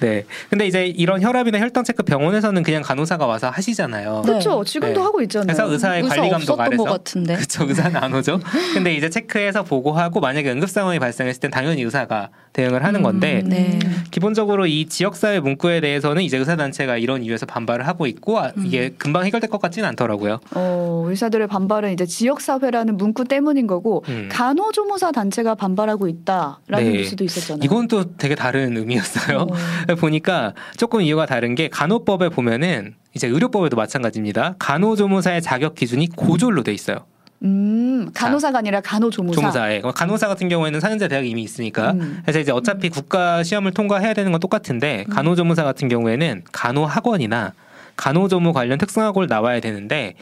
네. 0.02 0.26
근데 0.50 0.68
이제 0.68 0.88
이런 0.88 1.22
혈압이나 1.22 1.58
혈당 1.60 1.86
체크 1.86 2.04
병원에서는 2.04 2.62
그냥 2.64 2.82
간호사가 2.82 3.26
와서 3.26 3.50
하시잖아요. 3.50 4.24
네. 4.26 4.32
그렇죠. 4.32 4.64
지금도 4.66 5.00
네. 5.00 5.02
하고 5.02 5.22
있잖아요. 5.22 5.46
그래서 5.46 5.72
의사의 5.72 6.04
의사 6.04 6.16
관리 6.16 6.30
감독 6.30 6.60
아래서 6.60 6.84
것 6.84 6.90
같은데. 6.92 7.36
그렇죠. 7.36 7.64
의사는 7.64 7.96
안 7.96 8.14
오죠. 8.14 8.42
근데 8.76 8.94
이제 8.94 9.10
체크해서 9.10 9.64
보고하고 9.64 10.20
만약에 10.20 10.52
응급 10.52 10.70
상황이 10.70 11.00
발생했을 11.00 11.40
땐 11.40 11.52
당연히 11.52 11.82
의사가 11.84 12.30
대응을 12.52 12.84
하는 12.84 13.04
건데 13.04 13.42
음, 13.46 13.50
네. 13.50 13.80
기본적으로 14.10 14.66
이 14.66 14.88
지역사회 14.88 15.40
문구에 15.40 15.80
대해서는 15.80 16.24
이제 16.24 16.38
의사단체가 16.38 16.98
이런 16.98 17.24
이유에서 17.24 17.46
반발을 17.46 17.88
하고 17.88 18.08
있고 18.08 18.17
아, 18.38 18.52
이게 18.64 18.90
금방 18.98 19.26
해결될 19.26 19.50
것 19.50 19.62
같지는 19.62 19.88
않더라고요. 19.90 20.40
어, 20.56 21.06
의사들의 21.08 21.48
반발은 21.48 21.92
이제 21.94 22.06
지역 22.06 22.42
사회라는 22.42 22.98
문구 22.98 23.26
때문인 23.26 23.68
거고 23.68 24.04
음. 24.10 24.30
간호조무사 24.32 25.12
단체가 25.12 25.56
반발하고 25.56 26.08
있다라는 26.08 26.92
네. 26.92 26.92
뉴스도 27.00 27.24
있었잖아요. 27.24 27.62
이건 27.64 27.88
또 27.88 28.16
되게 28.18 28.36
다른 28.36 28.78
의미였어요. 28.78 29.40
어. 29.40 29.48
보니까 30.00 30.54
조금 30.78 31.02
이유가 31.02 31.26
다른 31.26 31.56
게 31.56 31.68
간호법에 31.70 32.30
보면은 32.30 32.96
이제 33.16 33.28
의료법에도 33.28 33.76
마찬가지입니다. 33.76 34.56
간호조무사의 34.60 35.42
자격 35.42 35.76
기준이 35.76 36.08
고졸로 36.08 36.64
돼 36.64 36.74
있어요. 36.74 36.98
음, 37.44 38.10
간호사가 38.14 38.60
아니라 38.60 38.82
간호조무사. 38.82 39.40
조무사에 39.40 39.82
간호사 39.82 40.28
같은 40.28 40.50
경우에는 40.50 40.80
4년제 40.80 41.10
대학이 41.10 41.30
이미 41.30 41.44
있으니까 41.44 41.92
음. 41.92 42.20
그래서 42.24 42.40
이제 42.40 42.52
어차피 42.52 42.90
국가 42.90 43.44
시험을 43.44 43.72
통과해야 43.72 44.14
되는 44.14 44.32
건 44.32 44.40
똑같은데 44.40 45.06
간호조무사 45.10 45.64
같은 45.64 45.88
경우에는 45.88 46.44
간호학원이나 46.52 47.54
간호조무 47.98 48.54
관련 48.54 48.78
특성학원을 48.78 49.28
나와야 49.28 49.60
되는데 49.60 50.14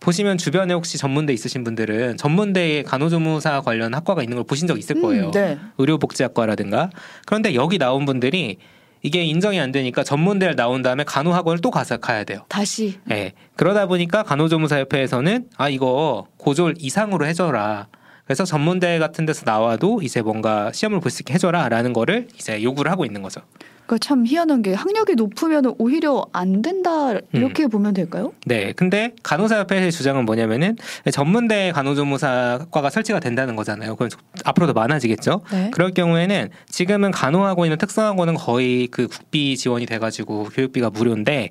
보시면 0.00 0.38
주변에 0.38 0.74
혹시 0.74 0.98
전문대 0.98 1.32
있으신 1.32 1.64
분들은 1.64 2.16
전문대에 2.18 2.82
간호조무사 2.82 3.60
관련 3.62 3.94
학과가 3.94 4.22
있는 4.22 4.36
걸 4.36 4.44
보신 4.44 4.66
적 4.68 4.78
있을 4.78 5.00
거예요. 5.00 5.26
음, 5.26 5.30
네. 5.30 5.58
의료복지학과라든가 5.78 6.90
그런데 7.26 7.54
여기 7.54 7.78
나온 7.78 8.04
분들이 8.04 8.58
이게 9.02 9.22
인정이 9.22 9.60
안 9.60 9.70
되니까 9.72 10.02
전문대를 10.02 10.56
나온 10.56 10.80
다음에 10.82 11.04
간호학원을 11.04 11.60
또 11.60 11.70
가서 11.70 11.98
가야 11.98 12.24
돼요. 12.24 12.44
다시 12.48 12.98
예. 13.10 13.32
그러다 13.56 13.86
보니까 13.86 14.22
간호조무사협회에서는 14.22 15.48
아 15.56 15.68
이거 15.68 16.26
고졸 16.38 16.74
이상으로 16.78 17.26
해줘라. 17.26 17.88
그래서 18.24 18.44
전문대 18.44 18.98
같은 18.98 19.26
데서 19.26 19.42
나와도 19.44 20.00
이제 20.02 20.22
뭔가 20.22 20.72
시험을 20.72 21.00
볼 21.00 21.10
수 21.10 21.20
있게 21.22 21.34
해줘라라는 21.34 21.92
거를 21.92 22.28
이제 22.38 22.62
요구를 22.62 22.90
하고 22.90 23.04
있는 23.04 23.20
거죠. 23.22 23.42
그러니까 23.86 23.98
참 23.98 24.26
희한한 24.26 24.62
게 24.62 24.72
학력이 24.72 25.14
높으면 25.14 25.74
오히려 25.78 26.24
안 26.32 26.62
된다 26.62 27.12
음. 27.12 27.20
이렇게 27.32 27.66
보면 27.66 27.92
될까요? 27.94 28.32
네. 28.46 28.72
근데 28.72 29.12
간호사협회의 29.22 29.92
주장은 29.92 30.24
뭐냐면은 30.24 30.76
전문대 31.12 31.72
간호조무사과가 31.72 32.90
설치가 32.90 33.20
된다는 33.20 33.56
거잖아요. 33.56 33.96
그럼 33.96 34.08
앞으로도 34.44 34.72
많아지겠죠. 34.72 35.42
네. 35.52 35.70
그럴 35.72 35.90
경우에는 35.90 36.48
지금은 36.68 37.10
간호하고 37.10 37.66
있는 37.66 37.76
특성학원은 37.78 38.34
거의 38.34 38.86
그 38.88 39.06
국비 39.06 39.56
지원이 39.56 39.86
돼가지고 39.86 40.44
교육비가 40.44 40.90
무료인데 40.90 41.50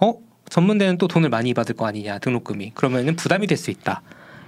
어 0.00 0.14
전문대는 0.48 0.98
또 0.98 1.06
돈을 1.08 1.28
많이 1.28 1.52
받을 1.54 1.74
거 1.74 1.86
아니냐 1.86 2.18
등록금이 2.18 2.72
그러면은 2.74 3.16
부담이 3.16 3.46
될 3.46 3.58
수 3.58 3.70
있다. 3.70 4.02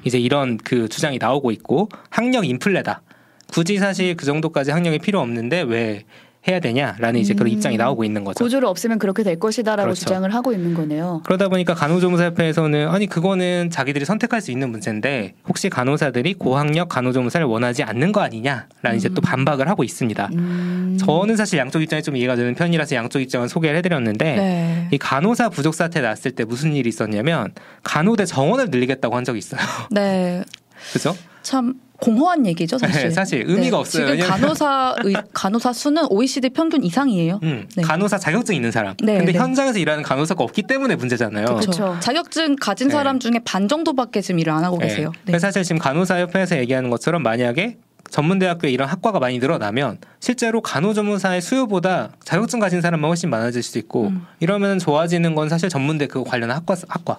이제 0.05 0.19
이런 0.19 0.57
그 0.57 0.89
주장이 0.89 1.19
나오고 1.19 1.51
있고 1.51 1.89
학력 2.11 2.47
인플레다. 2.47 3.03
굳이 3.49 3.79
사실 3.79 4.17
그 4.17 4.25
정도까지 4.25 4.71
학력이 4.71 4.99
필요 5.01 5.21
없는데 5.21 5.63
왜 5.63 6.05
해야 6.49 6.61
되냐라는 6.61 7.21
이제 7.21 7.35
그런 7.35 7.49
음. 7.49 7.55
입장이 7.55 7.77
나오고 7.77 8.05
있는 8.05 8.25
거죠. 8.25 8.43
고졸을 8.43 8.67
없으면 8.67 8.99
그렇게 8.99 9.23
될 9.23 9.39
것이다라고 9.39 9.87
그렇죠. 9.87 10.01
주장을 10.01 10.33
하고 10.33 10.53
있는 10.53 10.75
거네요. 10.75 11.23
그러다 11.25 11.49
보니까 11.49 11.75
간호조무사협회에서는 11.75 12.89
아니 12.89 13.07
그거는 13.07 13.71
자기들이 13.71 14.05
선택할 14.05 14.41
수 14.41 14.53
있는 14.53 14.71
문제인데 14.71 15.35
혹시 15.49 15.69
간호사들이 15.69 16.35
고학력 16.35 16.89
간호조무사를 16.89 17.47
원하지 17.47 17.83
않는 17.83 18.13
거 18.13 18.21
아니냐라는 18.21 18.97
이제 18.97 19.09
또 19.09 19.21
반박을 19.21 19.69
하고 19.69 19.83
있습니다. 19.85 20.29
음. 20.35 20.99
저는 21.01 21.37
사실 21.37 21.59
양쪽 21.59 21.83
입장이 21.83 22.03
좀 22.03 22.17
이해가 22.17 22.37
되는 22.37 22.55
편이라서 22.55 22.95
양쪽 22.95 23.21
입장을 23.21 23.49
소개를 23.49 23.77
해드렸는데 23.79 24.37
네. 24.37 24.89
이 24.93 24.99
간호사 24.99 25.49
부족 25.49 25.75
사태 25.75 26.01
났을 26.01 26.31
때 26.31 26.45
무슨 26.45 26.75
일이 26.75 26.89
있었냐면 26.89 27.53
간호대 27.83 28.25
정원을 28.25 28.71
늘리겠다고 28.71 29.17
한 29.17 29.25
적이 29.25 29.39
있어요. 29.39 29.61
네. 29.91 30.45
그죠? 30.93 31.17
참 31.47 31.75
공허한 32.01 32.45
얘기죠, 32.45 32.77
사실. 32.77 33.03
네, 33.05 33.11
사실 33.11 33.45
의미가 33.47 33.79
없어요. 33.79 34.17
지금 34.17 34.29
간호사 34.29 34.97
의, 35.05 35.15
간호사 35.33 35.73
수는 35.73 36.07
OECD 36.11 36.51
평균 36.51 36.83
이상이에요. 36.83 37.39
음, 37.45 37.69
네. 37.77 37.83
간호사 37.85 38.19
자격증 38.19 38.57
있는 38.57 38.73
사람. 38.73 38.97
네, 39.01 39.19
근데 39.19 39.31
네. 39.31 39.39
현장에서 39.39 39.79
일하는 39.79 40.03
간호사가 40.03 40.43
없기 40.43 40.65
때문에 40.65 40.97
문제잖아요. 40.97 41.47
그렇죠. 41.47 41.97
자격증 42.01 42.57
가진 42.57 42.89
네. 42.89 42.95
사람 42.95 43.21
중에 43.21 43.41
반 43.45 43.69
정도밖에 43.69 44.23
지금 44.23 44.41
일을 44.41 44.53
안 44.53 44.65
하고 44.65 44.77
네. 44.79 44.89
계세요. 44.89 45.13
네. 45.19 45.23
그래서 45.27 45.47
사실 45.47 45.63
지금 45.63 45.79
간호사 45.79 46.19
협회에서 46.19 46.59
얘기하는 46.59 46.91
것처럼 46.91 47.23
만약에 47.23 47.77
전문대학교에 48.11 48.71
이런 48.71 48.89
학과가 48.89 49.21
많이 49.21 49.39
늘어나면 49.39 49.99
실제로 50.19 50.61
간호조무사의 50.61 51.41
수요보다 51.41 52.11
자격증 52.25 52.59
가진 52.59 52.81
사람만 52.81 53.09
훨씬 53.09 53.31
많아질 53.31 53.63
수 53.63 53.79
있고 53.79 54.09
음. 54.09 54.27
이러면 54.41 54.81
좋아지는 54.81 55.37
건 55.37 55.49
사실 55.49 55.69
전문대 55.69 56.09
그 56.09 56.25
관련 56.25 56.51
학과 56.51 56.75
학과 56.89 57.19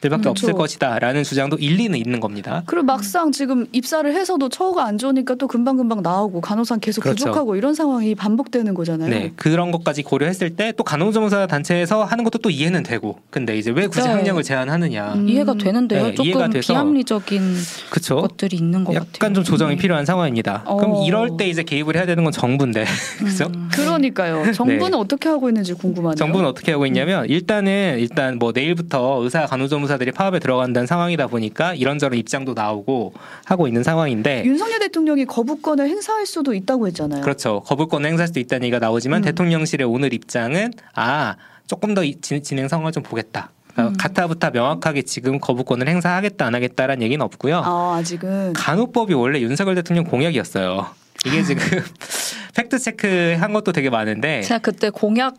들밖에 0.00 0.28
음, 0.28 0.30
없을 0.30 0.46
그렇죠. 0.48 0.58
것이다라는 0.58 1.24
주장도 1.24 1.56
일리는 1.56 1.98
있는 1.98 2.20
겁니다. 2.20 2.62
그리고 2.66 2.84
막상 2.84 3.32
지금 3.32 3.66
입사를 3.72 4.12
해서도 4.12 4.48
처우가 4.48 4.84
안 4.84 4.98
좋으니까 4.98 5.34
또 5.36 5.46
금방 5.48 5.76
금방 5.76 6.02
나오고 6.02 6.40
간호사 6.40 6.76
계속 6.78 7.00
그렇죠. 7.02 7.26
부족하고 7.26 7.56
이런 7.56 7.74
상황이 7.74 8.14
반복되는 8.14 8.74
거잖아요. 8.74 9.08
네 9.10 9.32
그런 9.36 9.70
것까지 9.72 10.02
고려했을 10.02 10.50
때 10.56 10.66
또 10.76 10.82
간호조무사 10.84 11.46
단체에서 11.46 12.04
하는 12.04 12.24
것도 12.24 12.38
또 12.38 12.50
이해는 12.50 12.82
되고 12.82 13.18
근데 13.30 13.56
이제 13.56 13.70
왜 13.70 13.86
굳이 13.86 14.06
네. 14.08 14.14
학력을 14.14 14.42
제한하느냐 14.42 15.14
음. 15.14 15.28
이해가 15.28 15.54
되는데요. 15.54 16.02
네, 16.08 16.14
이해가 16.20 16.38
조금 16.40 16.50
돼서- 16.50 16.72
비합리적인 16.74 17.54
그쵸? 17.90 18.16
것들이 18.16 18.56
있는 18.56 18.84
것 18.84 18.94
약간 18.94 19.08
같아요. 19.12 19.32
좀 19.34 19.44
조정이 19.44 19.76
네. 19.76 19.80
필요한 19.80 20.04
상황입니다. 20.04 20.64
그럼 20.64 20.92
어. 20.96 21.04
이럴 21.06 21.36
때 21.38 21.48
이제 21.48 21.62
개입을 21.62 21.96
해야 21.96 22.04
되는 22.04 22.24
건 22.24 22.32
정부인데 22.32 22.84
그죠? 23.24 23.46
음. 23.54 23.68
그러니까요. 23.72 24.52
정부는 24.52 24.94
어떻게 24.94 25.28
하고 25.28 25.48
있는지 25.48 25.72
궁금하네요. 25.74 26.14
네. 26.14 26.18
정부는 26.18 26.46
어떻게 26.46 26.72
하고 26.72 26.84
있냐면 26.86 27.26
일단은 27.28 27.96
일단 28.00 28.38
뭐 28.38 28.52
내일부터 28.52 29.22
의사 29.22 29.46
간호조무사 29.46 29.85
들이 29.98 30.10
파업에 30.12 30.38
들어간다는 30.38 30.86
상황이다 30.86 31.28
보니까 31.28 31.74
이런저런 31.74 32.18
입장도 32.18 32.54
나오고 32.54 33.14
하고 33.44 33.68
있는 33.68 33.82
상황인데 33.82 34.44
윤석열 34.44 34.78
대통령이 34.80 35.24
거부권을 35.26 35.88
행사할 35.88 36.26
수도 36.26 36.52
있다고 36.54 36.86
했잖아요. 36.88 37.22
그렇죠 37.22 37.60
거부권을 37.66 38.08
행사할 38.10 38.26
수도 38.28 38.40
있다는 38.40 38.64
얘기가 38.64 38.78
나오지만 38.78 39.20
음. 39.20 39.24
대통령실의 39.24 39.86
오늘 39.86 40.12
입장은 40.12 40.72
아 40.94 41.36
조금 41.66 41.94
더 41.94 42.02
진- 42.20 42.42
진행 42.42 42.68
상황을 42.68 42.92
좀 42.92 43.02
보겠다. 43.02 43.50
그러니까 43.72 43.92
음. 43.92 43.96
가타부타 43.98 44.50
명확하게 44.50 45.02
지금 45.02 45.38
거부권을 45.38 45.88
행사하겠다 45.88 46.44
안 46.46 46.54
하겠다라는 46.54 47.02
얘기는 47.02 47.22
없고요. 47.24 47.62
아, 47.64 47.96
아직은 47.98 48.54
간호법이 48.54 49.14
원래 49.14 49.40
윤석열 49.40 49.74
대통령 49.76 50.04
공약이었어요. 50.04 50.86
이게 51.26 51.42
지금 51.42 51.62
팩트 52.54 52.78
체크 52.78 53.36
한 53.38 53.52
것도 53.52 53.72
되게 53.72 53.90
많은데 53.90 54.42
제가 54.42 54.58
그때 54.60 54.90
공약 54.90 55.34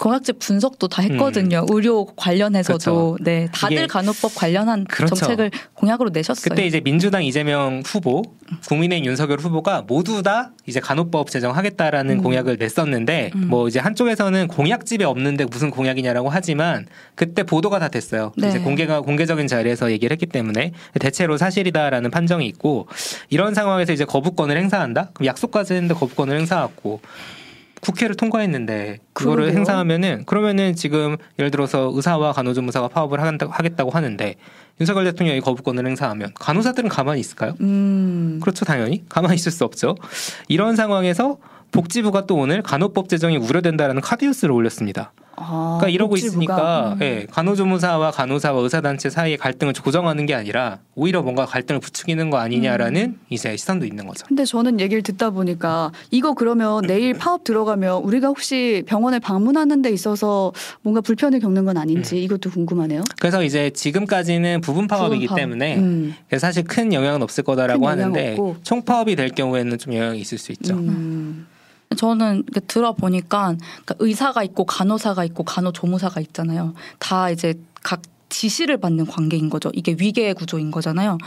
공약집 0.00 0.38
분석도 0.38 0.88
다 0.88 1.02
했거든요. 1.02 1.66
의료 1.68 2.06
관련해서도 2.06 3.18
네 3.20 3.48
다들 3.52 3.82
음. 3.82 3.86
간호법 3.86 4.34
관련한 4.34 4.84
그렇죠. 4.84 5.14
정책을 5.14 5.50
공약으로 5.74 6.08
내셨어요. 6.08 6.48
그때 6.48 6.64
이제 6.64 6.80
민주당 6.80 7.22
이재명 7.22 7.82
후보, 7.84 8.22
국민의힘 8.66 9.04
윤석열 9.04 9.38
후보가 9.40 9.82
모두 9.86 10.22
다 10.22 10.52
이제 10.66 10.80
간호법 10.80 11.28
제정하겠다라는 11.28 12.18
음. 12.18 12.22
공약을 12.22 12.56
냈었는데 12.56 13.32
음. 13.34 13.48
뭐 13.48 13.68
이제 13.68 13.78
한쪽에서는 13.78 14.48
공약집에 14.48 15.04
없는데 15.04 15.44
무슨 15.44 15.70
공약이냐라고 15.70 16.30
하지만 16.30 16.86
그때 17.14 17.42
보도가 17.42 17.78
다 17.78 17.88
됐어요. 17.88 18.32
네. 18.38 18.48
이제 18.48 18.58
공개가 18.58 19.02
공개적인 19.02 19.48
자리에서 19.48 19.90
얘기를 19.90 20.14
했기 20.14 20.24
때문에 20.24 20.72
대체로 20.98 21.36
사실이다라는 21.36 22.10
판정이 22.10 22.46
있고 22.46 22.88
이런 23.28 23.52
상황에서 23.52 23.92
이제 23.92 24.06
거부권을 24.06 24.56
행사한다. 24.56 25.10
그럼 25.12 25.26
약속까지 25.26 25.74
했는데 25.74 25.92
거부권을 25.92 26.38
행사하고 26.38 27.00
국회를 27.80 28.14
통과했는데 28.16 28.98
그거를 29.12 29.44
그러게요. 29.44 29.58
행사하면은 29.58 30.24
그러면은 30.26 30.74
지금 30.74 31.16
예를 31.38 31.50
들어서 31.50 31.90
의사와 31.94 32.32
간호조무사가 32.32 32.88
파업을 32.88 33.20
하겠다고, 33.20 33.52
하겠다고 33.52 33.90
하는데 33.90 34.34
윤석열 34.80 35.04
대통령이 35.04 35.40
거부권을 35.40 35.86
행사하면 35.86 36.32
간호사들은 36.34 36.88
가만히 36.88 37.20
있을까요? 37.20 37.54
음. 37.60 38.38
그렇죠 38.42 38.64
당연히 38.64 39.04
가만히 39.08 39.36
있을 39.36 39.52
수 39.52 39.64
없죠. 39.64 39.96
이런 40.48 40.76
상황에서 40.76 41.38
복지부가 41.72 42.26
또 42.26 42.36
오늘 42.36 42.62
간호법 42.62 43.08
제정이 43.08 43.36
우려된다라는 43.36 44.02
카디우스를 44.02 44.52
올렸습니다. 44.52 45.12
아, 45.40 45.78
그러니까 45.80 45.88
이러고. 45.88 46.16
있으니까 46.16 46.94
음. 46.94 47.02
예, 47.02 47.26
간호조무사와 47.30 48.10
간호사와 48.10 48.60
의사단체 48.60 49.08
사이의 49.10 49.38
갈등을 49.38 49.72
조정하는 49.72 50.26
게 50.26 50.34
아니라 50.34 50.80
오히려 50.94 51.22
뭔가 51.22 51.46
갈등을 51.46 51.80
부추기는 51.80 52.28
거 52.30 52.36
아니냐라는 52.38 53.02
음. 53.02 53.20
이제 53.30 53.56
시선도 53.56 53.86
있는 53.86 54.06
거죠. 54.06 54.26
근데 54.26 54.44
저는 54.44 54.80
얘기를 54.80 55.02
듣다 55.02 55.30
보니까 55.30 55.92
이거 56.10 56.34
그러면 56.34 56.82
내일 56.86 57.14
파업 57.14 57.44
들어가면 57.44 58.02
우리가 58.02 58.28
혹시 58.28 58.82
병원에 58.86 59.18
방문하는 59.18 59.82
데 59.82 59.90
있어서 59.90 60.52
뭔가 60.82 61.00
불편을 61.00 61.40
겪는 61.40 61.64
건 61.64 61.78
아닌지 61.78 62.22
이것도 62.22 62.50
궁금하네요. 62.50 63.02
그래서 63.18 63.42
이제 63.42 63.70
지금까지는 63.70 64.60
부분 64.60 64.86
파업이기 64.86 65.26
부분 65.26 65.28
파업. 65.28 65.38
때문에 65.38 65.76
음. 65.78 66.14
사실 66.38 66.64
큰 66.64 66.92
영향은 66.92 67.22
없을 67.22 67.44
거다라고 67.44 67.84
영향 67.86 67.98
하는데 67.98 68.32
없고. 68.32 68.56
총파업이 68.62 69.16
될 69.16 69.30
경우에는 69.30 69.78
좀 69.78 69.94
영향이 69.94 70.20
있을 70.20 70.36
수 70.38 70.52
있죠. 70.52 70.74
음. 71.90 71.96
저는 71.96 72.44
들어보니까 72.66 73.56
그러니까 73.84 73.94
의사가 73.98 74.42
있고 74.44 74.64
간호사가 74.64 75.24
있고 75.24 75.44
간호조무사가 75.44 76.20
있잖아요. 76.20 76.74
다 76.98 77.30
이제 77.30 77.54
각 77.82 78.02
지시를 78.28 78.78
받는 78.78 79.06
관계인 79.06 79.50
거죠. 79.50 79.70
이게 79.74 79.96
위계 79.98 80.32
구조인 80.32 80.70
거잖아요. 80.70 81.18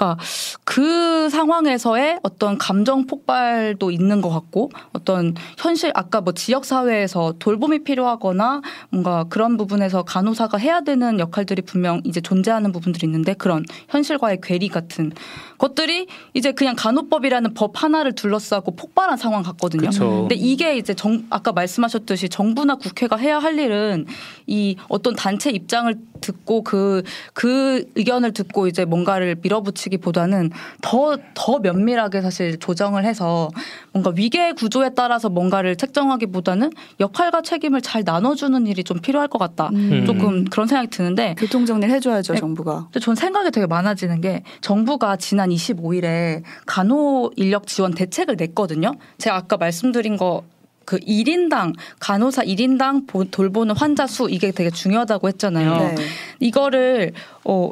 그러니까 0.00 0.16
그 0.64 1.28
상황에서의 1.28 2.20
어떤 2.22 2.56
감정 2.56 3.06
폭발도 3.06 3.90
있는 3.90 4.22
것 4.22 4.30
같고 4.30 4.70
어떤 4.94 5.34
현실 5.58 5.92
아까 5.94 6.22
뭐 6.22 6.32
지역 6.32 6.64
사회에서 6.64 7.34
돌봄이 7.38 7.84
필요하거나 7.84 8.62
뭔가 8.88 9.24
그런 9.28 9.58
부분에서 9.58 10.02
간호사가 10.04 10.56
해야 10.56 10.80
되는 10.80 11.20
역할들이 11.20 11.60
분명 11.62 12.00
이제 12.04 12.22
존재하는 12.22 12.72
부분들이 12.72 13.06
있는데 13.06 13.34
그런 13.34 13.64
현실과의 13.88 14.38
괴리 14.42 14.68
같은 14.68 15.12
것들이 15.58 16.06
이제 16.32 16.52
그냥 16.52 16.74
간호법이라는 16.76 17.52
법 17.52 17.82
하나를 17.82 18.14
둘러싸고 18.14 18.76
폭발한 18.76 19.18
상황 19.18 19.42
같거든요. 19.42 19.90
그렇죠. 19.90 20.20
근데 20.22 20.34
이게 20.34 20.78
이제 20.78 20.94
정, 20.94 21.26
아까 21.28 21.52
말씀하셨듯이 21.52 22.30
정부나 22.30 22.76
국회가 22.76 23.16
해야 23.16 23.38
할 23.38 23.58
일은 23.58 24.06
이 24.46 24.76
어떤 24.88 25.14
단체 25.14 25.50
입장을 25.50 25.94
듣고 26.20 26.62
그, 26.62 27.02
그 27.34 27.90
의견을 27.94 28.32
듣고 28.32 28.66
이제 28.66 28.84
뭔가를 28.84 29.36
밀어붙이기 29.42 29.89
보다는 29.98 30.50
더, 30.80 31.16
더 31.34 31.58
면밀하게 31.58 32.20
사실 32.20 32.58
조정을 32.58 33.04
해서 33.04 33.48
뭔가 33.92 34.12
위계 34.14 34.52
구조에 34.52 34.90
따라서 34.96 35.28
뭔가를 35.28 35.76
책정하기보다는 35.76 36.70
역할과 37.00 37.42
책임을 37.42 37.80
잘 37.80 38.02
나눠주는 38.04 38.66
일이 38.66 38.84
좀 38.84 39.00
필요할 39.00 39.28
것 39.28 39.38
같다. 39.38 39.68
음. 39.72 40.04
조금 40.06 40.44
그런 40.44 40.66
생각이 40.66 40.88
드는데 40.90 41.34
교통 41.38 41.66
정리를 41.66 41.94
해줘야죠 41.94 42.34
네. 42.34 42.40
정부가. 42.40 42.84
근데 42.92 43.00
전 43.00 43.14
생각이 43.14 43.50
되게 43.50 43.66
많아지는 43.66 44.20
게 44.20 44.42
정부가 44.60 45.16
지난 45.16 45.50
25일에 45.50 46.42
간호 46.66 47.30
인력 47.36 47.66
지원 47.66 47.92
대책을 47.94 48.36
냈거든요. 48.36 48.92
제가 49.18 49.36
아까 49.36 49.56
말씀드린 49.56 50.16
거그 50.16 50.98
1인당 50.98 51.74
간호사 52.00 52.42
1인당 52.42 53.06
보- 53.06 53.24
돌보는 53.24 53.76
환자 53.76 54.06
수 54.06 54.28
이게 54.30 54.50
되게 54.50 54.70
중요하다고 54.70 55.28
했잖아요. 55.28 55.94
네. 55.94 55.94
이거를 56.40 57.12
어 57.44 57.70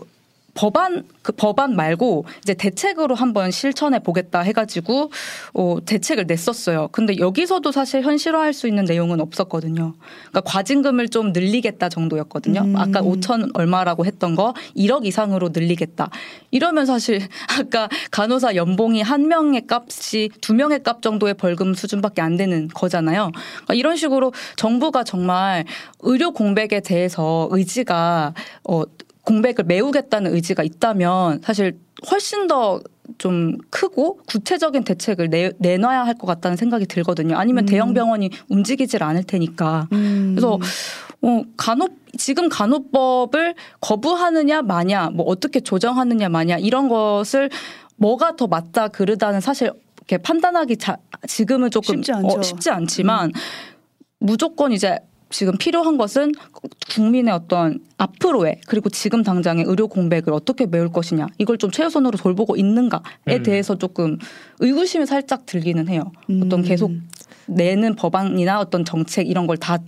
법안 0.59 1.05
그 1.23 1.31
법안 1.31 1.77
말고 1.77 2.25
이제 2.43 2.53
대책으로 2.53 3.15
한번 3.15 3.53
실천해 3.53 4.01
보겠다 4.01 4.41
해가지고 4.41 5.13
어 5.55 5.77
대책을 5.87 6.27
냈었어요. 6.27 6.89
근데 6.91 7.17
여기서도 7.19 7.71
사실 7.71 8.03
현실화할 8.03 8.53
수 8.53 8.67
있는 8.67 8.85
내용은 8.85 9.21
없었거든요. 9.21 9.95
그러니까 10.31 10.41
과징금을 10.41 11.11
좀 11.11 11.33
늘리겠다 11.33 11.89
정도였거든요. 11.89 12.63
음. 12.63 12.77
아까 12.77 13.01
5천 13.01 13.51
얼마라고 13.55 14.05
했던 14.05 14.35
거 14.35 14.53
1억 14.77 15.07
이상으로 15.07 15.51
늘리겠다. 15.53 16.11
이러면 16.51 16.87
사실 16.87 17.21
아까 17.61 17.89
간호사 18.11 18.57
연봉이 18.57 19.01
한 19.01 19.29
명의 19.29 19.63
값이 19.69 20.31
두 20.41 20.55
명의 20.55 20.83
값 20.83 21.03
정도의 21.03 21.35
벌금 21.35 21.75
수준밖에 21.75 22.21
안 22.21 22.37
되는 22.37 22.67
거잖아요. 22.67 23.31
그러니까 23.33 23.75
이런 23.75 23.95
식으로 23.95 24.33
정부가 24.57 25.05
정말 25.05 25.67
의료 26.01 26.33
공백에 26.33 26.81
대해서 26.81 27.47
의지가 27.53 28.35
어 28.65 28.83
공백을 29.29 29.65
메우겠다는 29.65 30.35
의지가 30.35 30.63
있다면 30.63 31.43
사실 31.43 31.79
훨씬 32.11 32.47
더 32.47 32.81
좀 33.17 33.57
크고 33.71 34.21
구체적인 34.27 34.85
대책을 34.85 35.31
내, 35.31 35.51
내놔야 35.59 36.05
할 36.05 36.19
것 36.19 36.27
같다는 36.27 36.57
생각이 36.57 36.87
들거든요. 36.87 37.37
아니면 37.37 37.65
음. 37.65 37.67
대형 37.67 37.95
병원이 37.95 38.31
움직이질 38.49 39.03
않을 39.03 39.23
테니까. 39.23 39.89
음. 39.93 40.33
그래서 40.35 40.59
어, 41.23 41.43
간호 41.57 41.89
지금 42.17 42.49
간호법을 42.49 43.55
거부하느냐 43.81 44.63
마냐, 44.63 45.11
뭐 45.11 45.25
어떻게 45.27 45.61
조정하느냐 45.61 46.29
마냐 46.29 46.59
이런 46.59 46.89
것을 46.89 47.51
뭐가 47.97 48.37
더 48.37 48.47
맞다 48.47 48.89
그르다는 48.89 49.41
사실 49.41 49.71
이렇게 49.99 50.19
판단하기 50.19 50.77
자, 50.77 50.97
지금은 51.27 51.71
조금 51.71 51.97
쉽지 51.97 52.13
않죠. 52.13 52.35
음. 52.35 52.39
어, 52.39 52.43
쉽지 52.43 52.71
않지만 52.71 53.33
무조건 54.19 54.73
이제 54.73 54.99
지금 55.31 55.57
필요한 55.59 55.99
것은 55.99 56.33
국민의 56.91 57.33
어떤 57.35 57.81
앞으로의 57.99 58.61
그리고 58.67 58.89
지금 58.89 59.23
당장의 59.23 59.65
의료 59.67 59.89
공백을 59.89 60.33
어떻게 60.33 60.67
메울 60.67 60.91
것이냐 60.91 61.27
이걸 61.39 61.59
좀 61.59 61.71
최우선으로 61.71 62.17
돌보고 62.17 62.57
있는가에 62.57 63.01
음. 63.29 63.43
대해서 63.43 63.77
조금 63.77 64.19
의구심이 64.61 65.07
살짝 65.07 65.45
들기는 65.47 65.89
해요. 65.89 66.13
어떤 66.43 66.61
음. 66.61 66.63
계속 66.63 66.93
내는 67.47 67.95
법안이나 67.97 68.61
어떤 68.61 68.85
정책 68.85 69.29
이런 69.29 69.47
걸다 69.47 69.79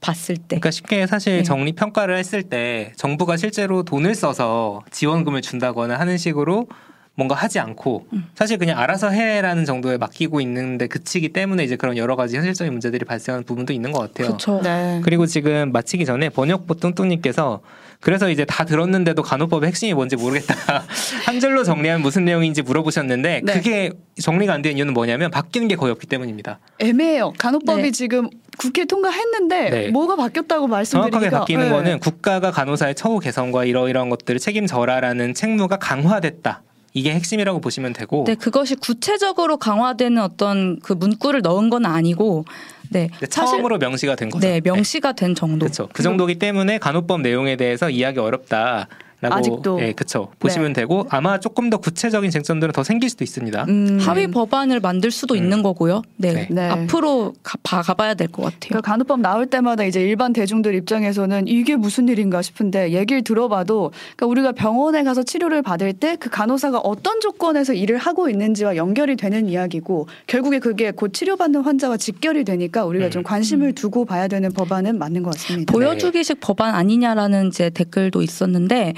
봤을 0.00 0.36
때. 0.36 0.56
그러니까 0.60 0.70
쉽게 0.70 1.06
사실 1.06 1.38
네. 1.38 1.42
정리 1.42 1.72
평가를 1.72 2.16
했을 2.16 2.42
때 2.42 2.92
정부가 2.96 3.36
실제로 3.36 3.82
돈을 3.82 4.14
써서 4.14 4.82
지원금을 4.90 5.40
준다거나 5.40 5.98
하는 5.98 6.16
식으로 6.16 6.68
뭔가 7.16 7.34
하지 7.34 7.58
않고 7.58 8.06
음. 8.12 8.26
사실 8.34 8.58
그냥 8.58 8.78
알아서 8.78 9.08
해라는 9.08 9.64
정도에 9.64 9.96
맡기고 9.96 10.40
있는데 10.42 10.86
그치기 10.86 11.30
때문에 11.30 11.64
이제 11.64 11.74
그런 11.74 11.96
여러 11.96 12.14
가지 12.14 12.36
현실적인 12.36 12.72
문제들이 12.72 13.06
발생하는 13.06 13.44
부분도 13.44 13.72
있는 13.72 13.90
것 13.90 14.00
같아요. 14.00 14.28
그렇죠. 14.28 14.60
네. 14.62 15.00
그리고 15.02 15.24
지금 15.24 15.72
마치기 15.72 16.04
전에 16.04 16.28
번역보 16.28 16.74
뚱뚱님께서 16.74 17.62
그래서 18.00 18.28
이제 18.28 18.44
다 18.44 18.64
들었는데도 18.64 19.22
간호법의 19.22 19.68
핵심이 19.68 19.94
뭔지 19.94 20.16
모르겠다. 20.16 20.54
한 21.24 21.40
줄로 21.40 21.64
정리하면 21.64 22.02
무슨 22.02 22.26
내용인지 22.26 22.60
물어보셨는데 22.60 23.40
네. 23.42 23.52
그게 23.52 23.92
정리가 24.20 24.52
안된 24.52 24.76
이유는 24.76 24.92
뭐냐면 24.92 25.30
바뀌는 25.30 25.68
게 25.68 25.76
거의 25.76 25.92
없기 25.92 26.06
때문입니다. 26.06 26.58
애매해요. 26.78 27.32
간호법이 27.38 27.82
네. 27.82 27.90
지금 27.92 28.28
국회 28.58 28.84
통과했는데 28.84 29.70
네. 29.70 29.88
뭐가 29.88 30.16
바뀌었다고 30.16 30.66
말씀드리니까 30.66 31.18
정확하게 31.18 31.38
바뀌는 31.38 31.64
네. 31.64 31.70
거는 31.70 32.00
국가가 32.00 32.50
간호사의 32.50 32.94
처우 32.94 33.18
개선과 33.20 33.64
이러이러한 33.64 34.10
것들을 34.10 34.38
책임져라라는 34.38 35.32
책무가 35.32 35.78
강화됐다. 35.78 36.62
이게 36.96 37.12
핵심이라고 37.12 37.60
보시면 37.60 37.92
되고 37.92 38.24
네, 38.26 38.34
그것이 38.34 38.74
구체적으로 38.74 39.58
강화되는 39.58 40.20
어떤 40.22 40.80
그 40.80 40.94
문구를 40.94 41.42
넣은 41.42 41.68
건 41.68 41.84
아니고, 41.84 42.46
네, 42.88 43.10
처음으로 43.28 43.76
명시가 43.76 44.16
된 44.16 44.30
거죠. 44.30 44.48
네 44.48 44.62
명시가 44.64 45.12
된 45.12 45.34
정도. 45.34 45.66
그렇죠. 45.66 45.90
그 45.92 46.02
정도기 46.02 46.38
때문에 46.38 46.78
간호법 46.78 47.20
내용에 47.20 47.56
대해서 47.56 47.90
이해하기 47.90 48.18
어렵다. 48.18 48.88
라고 49.20 49.34
아직도. 49.34 49.80
예, 49.80 49.92
그렇죠. 49.92 50.28
보시면 50.38 50.72
되고 50.72 51.06
아마 51.08 51.38
조금 51.40 51.70
더 51.70 51.78
구체적인 51.78 52.30
쟁점들은 52.30 52.72
더 52.72 52.82
생길 52.84 53.08
수도 53.08 53.24
있습니다. 53.24 53.64
음. 53.68 53.98
합의 54.00 54.28
법안을 54.30 54.80
만들 54.80 55.10
수도 55.10 55.34
음. 55.34 55.38
있는 55.38 55.62
거고요. 55.62 56.02
네, 56.16 56.32
네. 56.32 56.48
네. 56.50 56.68
앞으로 56.68 57.34
가, 57.42 57.56
봐, 57.62 57.82
가봐야 57.82 58.14
될 58.14 58.28
것 58.28 58.42
같아요. 58.42 58.58
그러니까 58.68 58.80
간호법 58.90 59.20
나올 59.20 59.46
때마다 59.46 59.84
이제 59.84 60.00
일반 60.02 60.32
대중들 60.32 60.74
입장에서는 60.74 61.46
이게 61.48 61.76
무슨 61.76 62.08
일인가 62.08 62.42
싶은데 62.42 62.92
얘기를 62.92 63.22
들어봐도 63.22 63.92
그러니까 64.16 64.26
우리가 64.26 64.52
병원에 64.52 65.02
가서 65.02 65.22
치료를 65.22 65.62
받을 65.62 65.92
때 65.92 66.16
그 66.18 66.30
간호사가 66.30 66.78
어떤 66.78 67.20
조건에서 67.20 67.72
일을 67.74 67.98
하고 67.98 68.28
있는지와 68.30 68.76
연결이 68.76 69.16
되는 69.16 69.48
이야기고 69.48 70.08
결국에 70.26 70.58
그게 70.58 70.90
곧 70.90 71.12
치료받는 71.12 71.62
환자와 71.62 71.96
직결이 71.96 72.44
되니까 72.44 72.84
우리가 72.84 73.06
음. 73.06 73.10
좀 73.10 73.22
관심을 73.22 73.74
두고 73.74 74.04
봐야 74.04 74.28
되는 74.28 74.52
법안은 74.52 74.98
맞는 74.98 75.22
것 75.22 75.34
같습니다. 75.34 75.72
보여주기식 75.72 76.40
법안 76.40 76.74
아니냐라는 76.74 77.48
이제 77.48 77.70
댓글도 77.70 78.22
있었는데 78.22 78.94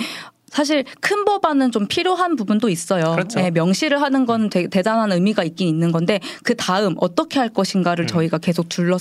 사실 0.50 0.84
큰 1.00 1.24
법안은 1.24 1.72
좀 1.72 1.86
필요한 1.86 2.36
부분도 2.36 2.68
있어요. 2.68 3.12
그렇죠. 3.12 3.40
네, 3.40 3.50
명시를 3.50 4.00
하는 4.00 4.26
건 4.26 4.50
대, 4.50 4.66
대단한 4.68 5.12
의미가 5.12 5.44
있긴 5.44 5.68
있는 5.68 5.92
건데 5.92 6.20
그 6.42 6.56
다음 6.56 6.94
어떻게 6.98 7.38
할 7.38 7.48
것인가를 7.48 8.04
음. 8.04 8.06
저희가 8.06 8.38
계속 8.38 8.68
둘러 8.68 8.98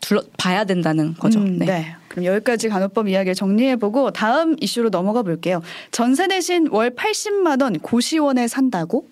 둘러 0.00 0.22
봐야 0.36 0.64
된다는 0.64 1.14
거죠. 1.14 1.40
음, 1.40 1.58
네. 1.58 1.66
네. 1.66 1.96
그럼 2.08 2.24
여기까지 2.24 2.68
간호법 2.68 3.08
이야기를 3.08 3.34
정리해보고 3.34 4.10
다음 4.10 4.56
이슈로 4.60 4.90
넘어가 4.90 5.22
볼게요. 5.22 5.62
전세 5.90 6.26
대신 6.28 6.68
월 6.70 6.90
80만 6.90 7.62
원 7.62 7.78
고시원에 7.78 8.48
산다고? 8.48 9.06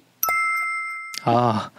아, 1.25 1.71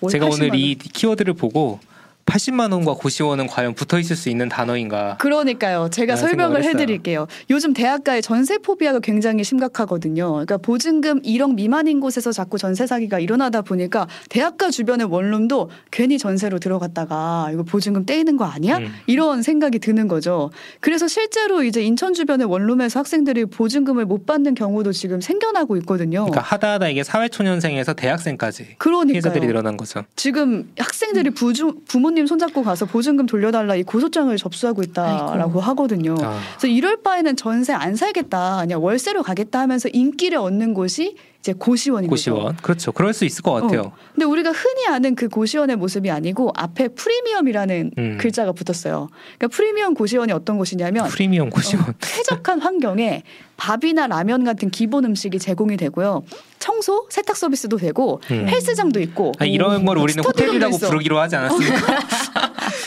월 0.00 0.10
제가 0.10 0.26
80만 0.28 0.32
오늘 0.32 0.48
원. 0.50 0.58
이 0.58 0.74
키워드를 0.74 1.34
보고 1.34 1.80
80만 2.26 2.72
원과 2.72 2.94
고시원은 2.94 3.46
과연 3.46 3.74
붙어 3.74 3.98
있을 3.98 4.16
수 4.16 4.28
있는 4.28 4.48
단어인가? 4.48 5.16
그러니까요. 5.18 5.88
제가 5.90 6.16
설명을 6.16 6.58
했어요. 6.58 6.72
해드릴게요. 6.72 7.26
요즘 7.50 7.72
대학가의 7.72 8.20
전세 8.20 8.58
포비아가 8.58 8.98
굉장히 8.98 9.44
심각하거든요. 9.44 10.32
그러니까 10.32 10.56
보증금 10.58 11.22
1억 11.22 11.54
미만인 11.54 12.00
곳에서 12.00 12.32
자꾸 12.32 12.58
전세 12.58 12.86
사기가 12.86 13.20
일어나다 13.20 13.62
보니까 13.62 14.08
대학가 14.28 14.70
주변의 14.70 15.06
원룸도 15.06 15.70
괜히 15.92 16.18
전세로 16.18 16.58
들어갔다가 16.58 17.50
이거 17.52 17.62
보증금 17.62 18.04
떼이는 18.04 18.36
거 18.36 18.44
아니야? 18.44 18.78
음. 18.78 18.92
이런 19.06 19.42
생각이 19.42 19.78
드는 19.78 20.08
거죠. 20.08 20.50
그래서 20.80 21.06
실제로 21.06 21.62
이제 21.62 21.80
인천 21.82 22.12
주변의 22.12 22.48
원룸에서 22.48 22.98
학생들이 22.98 23.46
보증금을 23.46 24.04
못 24.04 24.26
받는 24.26 24.54
경우도 24.56 24.92
지금 24.92 25.20
생겨나고 25.20 25.76
있거든요. 25.78 26.24
그러니까 26.24 26.40
하다 26.40 26.72
하다 26.72 26.88
이게 26.88 27.04
사회초년생에서 27.04 27.94
대학생까지 27.94 28.74
그러니까요. 28.78 29.12
피해자들이 29.12 29.46
늘어난 29.46 29.76
거죠. 29.76 30.02
지금 30.16 30.72
학생들이 30.76 31.30
부주, 31.30 31.76
부모 31.86 32.10
님 32.16 32.26
손잡고 32.26 32.62
가서 32.62 32.86
보증금 32.86 33.26
돌려달라 33.26 33.76
이 33.76 33.82
고소장을 33.82 34.34
접수하고 34.36 34.82
있다라고 34.82 35.42
아이고. 35.42 35.60
하거든요. 35.60 36.14
아. 36.22 36.38
그래서 36.56 36.66
이럴 36.66 37.02
바에는 37.02 37.36
전세 37.36 37.72
안 37.74 37.94
살겠다, 37.94 38.60
그냥 38.62 38.82
월세로 38.82 39.22
가겠다 39.22 39.60
하면서 39.60 39.88
인기를 39.92 40.38
얻는 40.38 40.72
곳이 40.74 41.14
이제 41.46 41.52
고시원인 41.56 42.10
거죠. 42.10 42.32
고시원 42.34 42.56
그렇죠. 42.56 42.90
그럴 42.90 43.12
수 43.12 43.24
있을 43.24 43.42
것 43.42 43.52
같아요. 43.52 43.80
어. 43.82 43.92
근데 44.12 44.24
우리가 44.26 44.50
흔히 44.50 44.86
아는 44.88 45.14
그 45.14 45.28
고시원의 45.28 45.76
모습이 45.76 46.10
아니고 46.10 46.50
앞에 46.56 46.88
프리미엄이라는 46.88 47.90
음. 47.96 48.18
글자가 48.20 48.50
붙었어요. 48.52 49.08
그러니까 49.38 49.56
프리미엄 49.56 49.94
고시원이 49.94 50.32
어떤 50.32 50.58
곳이냐면 50.58 51.06
프리미엄 51.08 51.50
고시원. 51.50 51.88
어, 51.88 51.92
쾌적한 52.00 52.60
환경에 52.60 53.22
밥이나 53.56 54.08
라면 54.08 54.44
같은 54.44 54.70
기본 54.70 55.04
음식이 55.04 55.38
제공이 55.38 55.76
되고요. 55.76 56.24
청소, 56.58 57.06
세탁 57.10 57.36
서비스도 57.36 57.76
되고 57.76 58.20
음. 58.32 58.48
헬스장도 58.48 59.00
있고 59.00 59.32
아니, 59.38 59.52
이런 59.52 59.84
걸 59.84 59.98
우리는 59.98 60.22
호텔이라고. 60.24 60.78
부르기로 60.78 61.20
하지 61.20 61.36
않았습니까? 61.36 61.76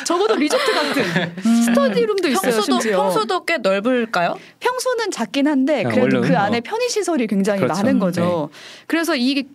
적어도 0.10 0.36
리조트 0.36 0.74
같은 0.74 1.63
스터디룸도 1.65 2.30
있어요. 2.30 2.41
평수도 2.41 2.80
심지어. 2.82 3.04
평수도 3.04 3.45
꽤 3.45 3.58
넓을까요? 3.58 4.39
평수는 4.60 5.12
작긴 5.12 5.48
한데 5.48 5.84
아, 5.86 5.89
그래도 5.89 6.17
원룸? 6.17 6.22
그 6.22 6.36
안에 6.36 6.58
어. 6.58 6.62
편의 6.63 6.89
시설이 6.89 7.28
굉장히 7.28 7.60
그렇죠. 7.60 7.76
많은 7.76 8.00
거죠. 8.00 8.50
그래서 8.88 9.15
이 9.15 9.45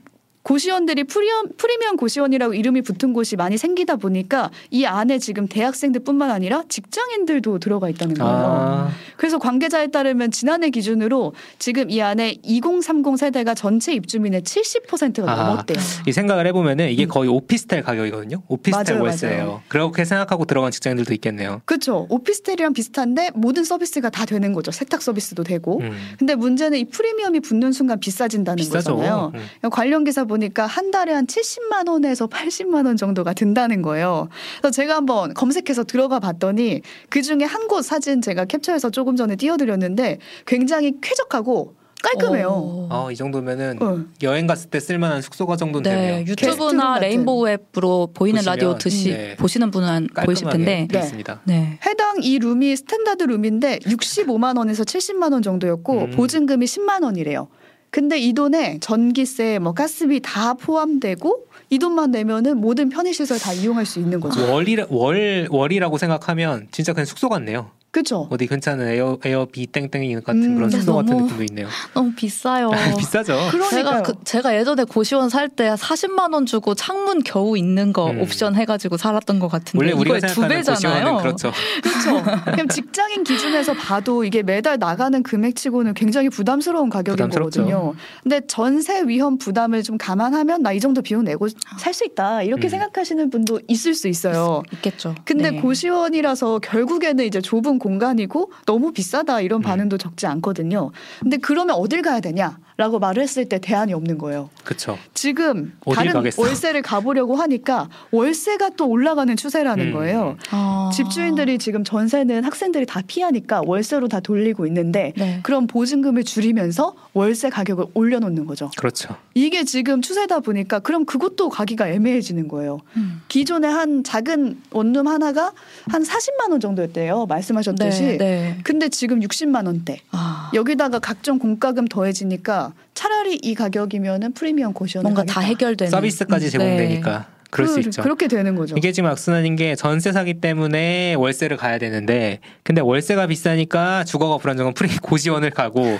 고시원들이 0.44 1.04
프리미엄, 1.04 1.48
프리미엄 1.56 1.96
고시원이라고 1.96 2.52
이름이 2.52 2.82
붙은 2.82 3.14
곳이 3.14 3.34
많이 3.34 3.56
생기다 3.56 3.96
보니까 3.96 4.50
이 4.70 4.84
안에 4.84 5.18
지금 5.18 5.48
대학생들뿐만 5.48 6.30
아니라 6.30 6.64
직장인들도 6.68 7.58
들어가 7.60 7.88
있다는 7.88 8.14
거예요. 8.14 8.32
아, 8.32 8.90
그래서 9.16 9.38
관계자에 9.38 9.86
따르면 9.88 10.30
지난해 10.30 10.68
기준으로 10.68 11.32
지금 11.58 11.90
이 11.90 12.02
안에 12.02 12.36
2030 12.42 13.16
세대가 13.18 13.54
전체 13.54 13.94
입주민의 13.94 14.42
70%가 14.42 15.32
아. 15.32 15.48
넘었대요. 15.48 15.78
이 16.06 16.12
생각을 16.12 16.46
해보면은 16.48 16.90
이게 16.90 17.06
거의 17.06 17.30
오피스텔 17.30 17.82
가격이거든요. 17.82 18.42
오피스텔 18.48 18.96
음. 18.96 18.98
맞아요, 18.98 19.02
월세예요. 19.02 19.44
맞아요. 19.44 19.62
그렇게 19.68 20.04
생각하고 20.04 20.44
들어간 20.44 20.70
직장인들도 20.72 21.14
있겠네요. 21.14 21.62
그렇죠. 21.64 22.06
오피스텔이랑 22.10 22.74
비슷한데 22.74 23.30
모든 23.34 23.64
서비스가 23.64 24.10
다 24.10 24.26
되는 24.26 24.52
거죠. 24.52 24.70
세탁 24.70 25.00
서비스도 25.00 25.42
되고. 25.42 25.80
음. 25.80 25.96
근데 26.18 26.34
문제는 26.34 26.76
이 26.78 26.84
프리미엄이 26.84 27.40
붙는 27.40 27.72
순간 27.72 27.98
비싸진다는 27.98 28.56
비싸죠. 28.56 28.96
거잖아요. 28.96 29.32
음. 29.34 29.70
관련 29.70 30.04
기사 30.04 30.26
보니까 30.34 30.66
한 30.66 30.90
달에 30.90 31.12
한 31.12 31.26
70만 31.26 31.88
원에서 31.88 32.26
80만 32.26 32.86
원 32.86 32.96
정도가 32.96 33.32
든다는 33.34 33.82
거예요. 33.82 34.28
그래서 34.60 34.72
제가 34.72 34.96
한번 34.96 35.32
검색해서 35.34 35.84
들어가 35.84 36.18
봤더니 36.20 36.80
그 37.08 37.22
중에 37.22 37.44
한 37.44 37.64
곳 37.64 37.82
사진 37.82 38.20
제가 38.20 38.44
캡처해서 38.44 38.90
조금 38.90 39.16
전에 39.16 39.36
띄워드렸는데 39.36 40.18
굉장히 40.46 40.92
쾌적하고 41.00 41.74
깔끔해요. 42.02 42.48
어. 42.50 42.88
어, 42.90 43.10
이 43.10 43.16
정도면은 43.16 43.78
어. 43.82 44.04
여행 44.22 44.46
갔을 44.46 44.68
때 44.68 44.78
쓸만한 44.80 45.22
숙소가 45.22 45.56
정도는 45.56 45.90
네, 45.90 45.96
되네요. 45.96 46.26
유튜브나. 46.26 46.98
레인보우 46.98 47.48
앱으로 47.48 48.10
보이는 48.12 48.36
보시면, 48.40 48.54
라디오 48.54 48.76
드시 48.76 49.12
네. 49.12 49.36
보시는 49.36 49.70
분은 49.70 50.08
보이실 50.26 50.46
텐데. 50.50 50.86
돼 50.90 50.98
네. 50.98 51.04
있습니다. 51.04 51.40
네. 51.44 51.78
해당 51.86 52.16
이 52.22 52.38
룸이 52.38 52.76
standard 52.76 53.22
room인데 53.24 53.78
65만 53.86 54.58
원에서 54.58 54.84
70만 54.84 55.32
원 55.32 55.40
정도였고 55.40 56.00
음. 56.02 56.10
보증금이 56.10 56.66
10만 56.66 57.02
원이래요. 57.04 57.48
근데 57.94 58.18
이 58.18 58.32
돈에 58.32 58.78
전기세, 58.80 59.60
뭐 59.60 59.72
가스비 59.72 60.18
다 60.20 60.54
포함되고 60.54 61.46
이 61.70 61.78
돈만 61.78 62.10
내면은 62.10 62.56
모든 62.56 62.88
편의시설 62.88 63.38
다 63.38 63.52
이용할 63.52 63.86
수 63.86 64.00
있는 64.00 64.18
거죠. 64.18 64.52
월이 64.52 64.76
월 64.88 65.46
월이라고 65.48 65.96
생각하면 65.96 66.66
진짜 66.72 66.92
그냥 66.92 67.06
숙소 67.06 67.28
같네요. 67.28 67.70
그렇죠? 67.94 68.26
어디 68.30 68.46
괜찮은 68.46 68.88
에어 68.88 69.18
에어비 69.24 69.68
땡땡이 69.68 70.16
같은 70.16 70.42
음, 70.42 70.54
그런 70.56 70.68
숙소 70.70 70.96
같은 70.96 71.12
너무 71.12 71.22
느낌도 71.24 71.44
있네요. 71.44 71.68
너무 71.94 72.12
비싸요. 72.14 72.70
비싸죠. 72.98 73.34
그러니까요. 73.50 73.70
제가 73.70 74.02
그, 74.02 74.12
제가 74.24 74.56
예전에 74.56 74.84
고시원 74.84 75.28
살 75.30 75.48
때 75.48 75.70
40만 75.74 76.34
원 76.34 76.46
주고 76.46 76.74
창문 76.74 77.22
겨우 77.22 77.56
있는 77.56 77.92
거 77.92 78.10
음. 78.10 78.20
옵션 78.20 78.54
해가지고 78.56 78.96
살았던 78.96 79.38
것 79.38 79.48
같은데 79.48 79.78
원래 79.78 79.92
우리가 79.92 80.18
두 80.26 80.40
배잖아요. 80.48 81.18
그렇죠. 81.18 81.52
그렇죠. 81.82 82.42
그냥 82.44 82.66
직장인 82.68 83.22
기준에서 83.24 83.74
봐도 83.74 84.24
이게 84.24 84.42
매달 84.42 84.78
나가는 84.78 85.22
금액치고는 85.22 85.94
굉장히 85.94 86.28
부담스러운 86.30 86.88
가격인 86.90 87.14
부담스럽죠. 87.28 87.60
거거든요. 87.64 87.94
근데 88.22 88.40
전세 88.48 89.02
위험 89.06 89.38
부담을 89.38 89.82
좀 89.82 89.96
감안하면 89.98 90.62
나 90.62 90.74
이 90.74 90.80
정도 90.80 91.02
비용 91.02 91.22
내고 91.22 91.46
살 91.78 91.94
수 91.94 92.04
있다 92.04 92.42
이렇게 92.42 92.66
음. 92.66 92.70
생각하시는 92.70 93.30
분도 93.30 93.60
있을 93.68 93.94
수 93.94 94.08
있어요. 94.08 94.62
있 94.72 94.82
겠죠. 94.82 95.14
근데 95.24 95.52
네. 95.52 95.60
고시원이라서 95.60 96.58
결국에는 96.58 97.24
이제 97.24 97.40
좁은 97.40 97.78
공간이고 97.84 98.50
너무 98.64 98.92
비싸다 98.92 99.42
이런 99.42 99.60
음. 99.60 99.62
반응도 99.62 99.98
적지 99.98 100.26
않거든요. 100.26 100.90
근데 101.20 101.36
그러면 101.36 101.76
어딜 101.76 102.00
가야 102.00 102.20
되냐 102.20 102.58
라고 102.76 102.98
말을 102.98 103.22
했을 103.22 103.48
때 103.48 103.58
대안이 103.60 103.92
없는 103.94 104.18
거예요. 104.18 104.50
그렇죠. 104.64 104.98
지금 105.14 105.72
다른 105.94 106.12
가겠어? 106.12 106.42
월세를 106.42 106.82
가보려고 106.82 107.36
하니까 107.36 107.88
월세가 108.10 108.70
또 108.76 108.88
올라가는 108.88 109.36
추세라는 109.36 109.88
음. 109.88 109.92
거예요. 109.92 110.36
아. 110.50 110.90
집주인들이 110.92 111.58
지금 111.58 111.84
전세는 111.84 112.42
학생들이 112.42 112.84
다 112.86 113.00
피하니까 113.06 113.62
월세로 113.64 114.08
다 114.08 114.18
돌리고 114.18 114.66
있는데 114.66 115.12
네. 115.16 115.38
그럼 115.44 115.68
보증금을 115.68 116.24
줄이면서 116.24 116.96
월세 117.12 117.48
가격을 117.48 117.86
올려놓는 117.94 118.44
거죠. 118.46 118.70
그렇죠. 118.76 119.14
이게 119.34 119.62
지금 119.62 120.02
추세다 120.02 120.40
보니까 120.40 120.80
그럼 120.80 121.04
그것도 121.04 121.50
가기가 121.50 121.88
애매해지는 121.88 122.48
거예요. 122.48 122.80
음. 122.96 123.22
기존에 123.28 123.68
한 123.68 124.02
작은 124.02 124.60
원룸 124.72 125.06
하나가 125.06 125.52
한 125.88 126.02
40만 126.02 126.50
원 126.50 126.58
정도였대요. 126.58 127.26
말씀하셨듯이. 127.26 128.02
네, 128.02 128.16
네. 128.16 128.58
근데 128.64 128.88
지금 128.88 129.20
60만 129.20 129.66
원대. 129.66 130.00
아. 130.10 130.50
여기다가 130.54 130.98
각종 130.98 131.38
공과금 131.38 131.86
더해지니까 131.86 132.63
차라리 132.94 133.36
이 133.36 133.54
가격이면은 133.54 134.32
프리미엄 134.32 134.72
고시원을 134.72 135.10
뭔가. 135.10 135.24
다 135.24 135.40
해결되는. 135.40 135.90
서비스까지 135.90 136.46
음, 136.46 136.50
제공되니까 136.50 137.26
그럴 137.54 137.68
수 137.68 137.74
그- 137.74 137.80
있죠. 137.82 138.02
그렇게 138.02 138.26
되는 138.26 138.56
거죠. 138.56 138.74
이게 138.76 138.90
지금 138.92 139.08
악순환인 139.10 139.54
게 139.56 139.76
전세 139.76 140.10
사기 140.12 140.34
때문에 140.40 141.14
월세를 141.14 141.56
가야 141.56 141.78
되는데 141.78 142.40
근데 142.64 142.80
월세가 142.80 143.28
비싸니까 143.28 144.04
주거가 144.04 144.38
불안정한 144.38 144.74
프리 144.74 144.88
고시원을 144.98 145.50
가고 145.50 145.98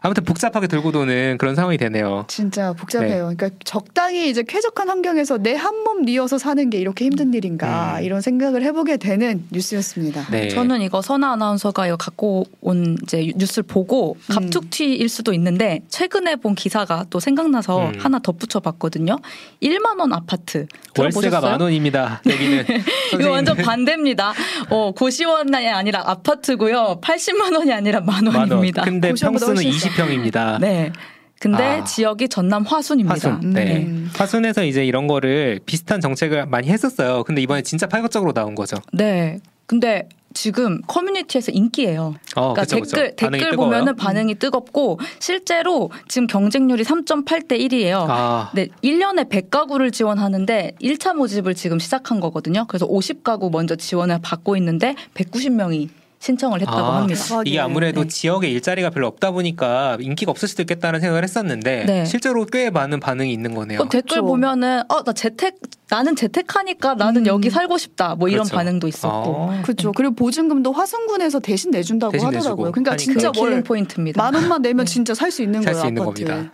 아무튼 0.00 0.24
복잡하게 0.24 0.66
돌고 0.66 0.90
도는 0.92 1.38
그런 1.38 1.54
상황이 1.54 1.78
되네요. 1.78 2.24
진짜 2.28 2.72
복잡해요. 2.72 3.28
네. 3.30 3.36
그러니까 3.36 3.50
적당히 3.64 4.28
이제 4.28 4.42
쾌적한 4.42 4.88
환경에서 4.88 5.38
내 5.38 5.54
한 5.56 5.76
몸 5.84 6.02
뉘어서 6.04 6.38
사는 6.38 6.68
게 6.70 6.78
이렇게 6.78 7.04
힘든 7.04 7.32
일인가 7.34 7.98
음. 7.98 8.04
이런 8.04 8.20
생각을 8.20 8.62
해보게 8.64 8.96
되는 8.96 9.44
뉴스였습니다. 9.52 10.26
네. 10.30 10.48
저는 10.48 10.80
이거 10.82 11.00
선아 11.00 11.32
아나운서가 11.32 11.86
이거 11.86 11.96
갖고 11.96 12.44
온 12.60 12.96
이제 13.04 13.32
뉴스를 13.36 13.62
보고 13.64 14.16
음. 14.30 14.34
갑툭튀일 14.34 15.08
수도 15.08 15.32
있는데 15.34 15.80
최근에 15.88 16.36
본 16.36 16.54
기사가 16.56 17.04
또 17.10 17.20
생각나서 17.20 17.90
음. 17.90 17.92
하나 17.98 18.18
덧붙여 18.18 18.58
봤거든요. 18.60 19.16
1만 19.62 20.00
원 20.00 20.12
아파트 20.12 20.66
월세가? 20.98 21.40
만 21.40 21.60
원입니다. 21.60 22.20
여기는 22.26 22.64
이거 23.14 23.30
완전 23.30 23.56
반대입니다. 23.56 24.32
어, 24.70 24.92
고시원이 24.92 25.54
아니라 25.68 26.02
아파트고요. 26.06 27.00
80만 27.02 27.54
원이 27.56 27.72
아니라 27.72 28.00
만만 28.00 28.26
원. 28.34 28.50
원입니다. 28.50 28.82
근데 28.82 29.12
평수는 29.12 29.56
훨씬 29.56 29.72
싸. 29.72 29.88
20평입니다. 29.90 30.60
네. 30.60 30.92
근데 31.38 31.62
아. 31.80 31.84
지역이 31.84 32.28
전남 32.28 32.62
화순입니다. 32.64 33.14
화순. 33.14 33.52
네. 33.52 33.84
음. 33.86 34.10
화순에서 34.16 34.64
이제 34.64 34.84
이런 34.84 35.06
거를 35.06 35.60
비슷한 35.66 36.00
정책을 36.00 36.46
많이 36.46 36.68
했었어요. 36.68 37.24
근데 37.24 37.42
이번에 37.42 37.62
진짜 37.62 37.86
파격적으로 37.86 38.32
나온 38.32 38.54
거죠. 38.54 38.76
네. 38.92 39.38
근데 39.66 40.08
지금 40.36 40.82
커뮤니티에서 40.86 41.50
인기예요. 41.50 42.14
어, 42.36 42.52
그러니까 42.52 42.60
그쵸, 42.62 42.80
그쵸. 42.80 42.96
댓글 42.96 43.16
반응이 43.16 43.38
댓글 43.38 43.50
뜨거워요. 43.52 43.70
보면은 43.70 43.96
반응이 43.96 44.34
뜨겁고 44.34 45.00
실제로 45.18 45.90
지금 46.08 46.26
경쟁률이 46.26 46.84
3.8대 46.84 47.52
1이에요. 47.52 48.04
아, 48.06 48.50
네, 48.54 48.68
1년에 48.84 49.30
100가구를 49.30 49.90
지원하는데 49.94 50.74
1차 50.80 51.14
모집을 51.14 51.54
지금 51.54 51.78
시작한 51.78 52.20
거거든요. 52.20 52.66
그래서 52.68 52.86
50가구 52.86 53.50
먼저 53.50 53.76
지원을 53.76 54.18
받고 54.20 54.56
있는데 54.56 54.94
190명이 55.14 55.88
신청을 56.26 56.60
했다고 56.60 56.78
아, 56.78 56.96
합니다. 56.98 57.42
이게 57.44 57.60
아무래도 57.60 58.02
네. 58.02 58.08
지역에 58.08 58.48
일자리가 58.48 58.90
별로 58.90 59.06
없다 59.06 59.30
보니까 59.30 59.96
인기가 60.00 60.32
없을 60.32 60.48
수도 60.48 60.62
있겠다는 60.62 61.00
생각을 61.00 61.22
했었는데 61.22 61.84
네. 61.86 62.04
실제로 62.04 62.44
꽤 62.46 62.68
많은 62.70 62.98
반응이 62.98 63.32
있는 63.32 63.54
거네요. 63.54 63.78
그 63.78 63.88
댓글 63.88 64.16
그렇죠. 64.16 64.26
보면은 64.26 64.82
어나 64.88 65.12
재택 65.12 65.54
나는 65.88 66.16
재택하니까 66.16 66.94
나는 66.94 67.22
음. 67.22 67.26
여기 67.26 67.48
살고 67.48 67.78
싶다 67.78 68.16
뭐 68.16 68.28
이런 68.28 68.40
그렇죠. 68.42 68.56
반응도 68.56 68.88
있었고 68.88 69.14
어. 69.30 69.60
그렇죠. 69.62 69.92
그리고 69.92 70.14
보증금도 70.16 70.72
화순군에서 70.72 71.38
대신 71.38 71.70
내준다고 71.70 72.10
대신 72.12 72.26
하더라고요. 72.26 72.72
그러니까 72.72 72.92
하니까. 72.92 72.96
진짜 72.96 73.30
killing 73.30 73.52
월 73.52 73.62
포인트입니다. 73.62 74.20
만 74.20 74.34
원만 74.34 74.62
내면 74.62 74.84
진짜 74.84 75.14
살 75.14 75.30
수 75.30 75.42
있는 75.42 75.62
살 75.62 75.74
거예요. 75.74 75.82
수 75.82 75.88
있는 75.88 76.02
아파트. 76.02 76.24
겁니다. 76.24 76.52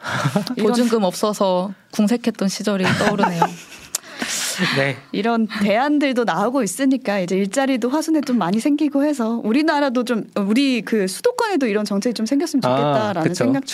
보증금 0.61 1.05
없어서 1.05 1.73
궁색했던 1.93 2.49
시절이 2.49 2.85
떠오르네요. 2.99 3.43
네. 4.77 4.97
이런 5.13 5.47
대안들도 5.47 6.25
나오고 6.25 6.63
있으니까 6.63 7.21
이제 7.21 7.37
일자리도 7.37 7.89
화순에 7.89 8.21
좀 8.23 8.39
많이 8.39 8.61
생기고 8.61 9.05
해서 9.05 9.41
우리나라도 9.45 10.05
좀 10.05 10.25
우리 10.37 10.83
그 10.83 11.07
수도권에도 11.07 11.67
이런 11.67 11.85
정책이 11.85 12.15
좀 12.15 12.27
생겼으면 12.27 12.63
좋겠다라는 12.63 13.21
아, 13.21 13.23
그쵸. 13.23 13.35
생각도. 13.35 13.67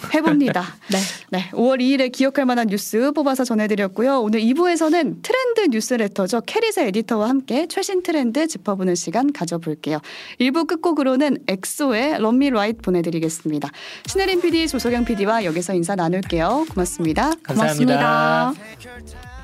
해봅니다. 0.14 0.64
네. 0.90 0.98
네, 1.30 1.50
5월 1.52 1.80
2일에 1.80 2.12
기억할 2.12 2.44
만한 2.44 2.68
뉴스 2.68 3.12
뽑아서 3.12 3.44
전해드렸고요. 3.44 4.20
오늘 4.20 4.40
2부에서는 4.40 5.22
트렌드 5.22 5.60
뉴스레터죠. 5.70 6.42
캐릿 6.42 6.82
에디터와 6.82 7.28
함께 7.28 7.66
최신 7.68 8.02
트렌드 8.02 8.46
짚어보는 8.46 8.94
시간 8.94 9.32
가져볼게요. 9.32 9.98
1부 10.40 10.66
끝곡으로는 10.66 11.38
엑소의 11.46 12.18
Love 12.20 12.40
Me 12.40 12.50
Right 12.50 12.82
보내드리겠습니다. 12.82 13.70
신혜림 14.06 14.42
PD, 14.42 14.68
조석영 14.68 15.04
PD와 15.04 15.44
여기서 15.44 15.74
인사 15.74 15.94
나눌게요. 15.94 16.66
고맙습니다. 16.70 17.32
감사합니다. 17.42 18.52
고맙습니다. 18.54 19.39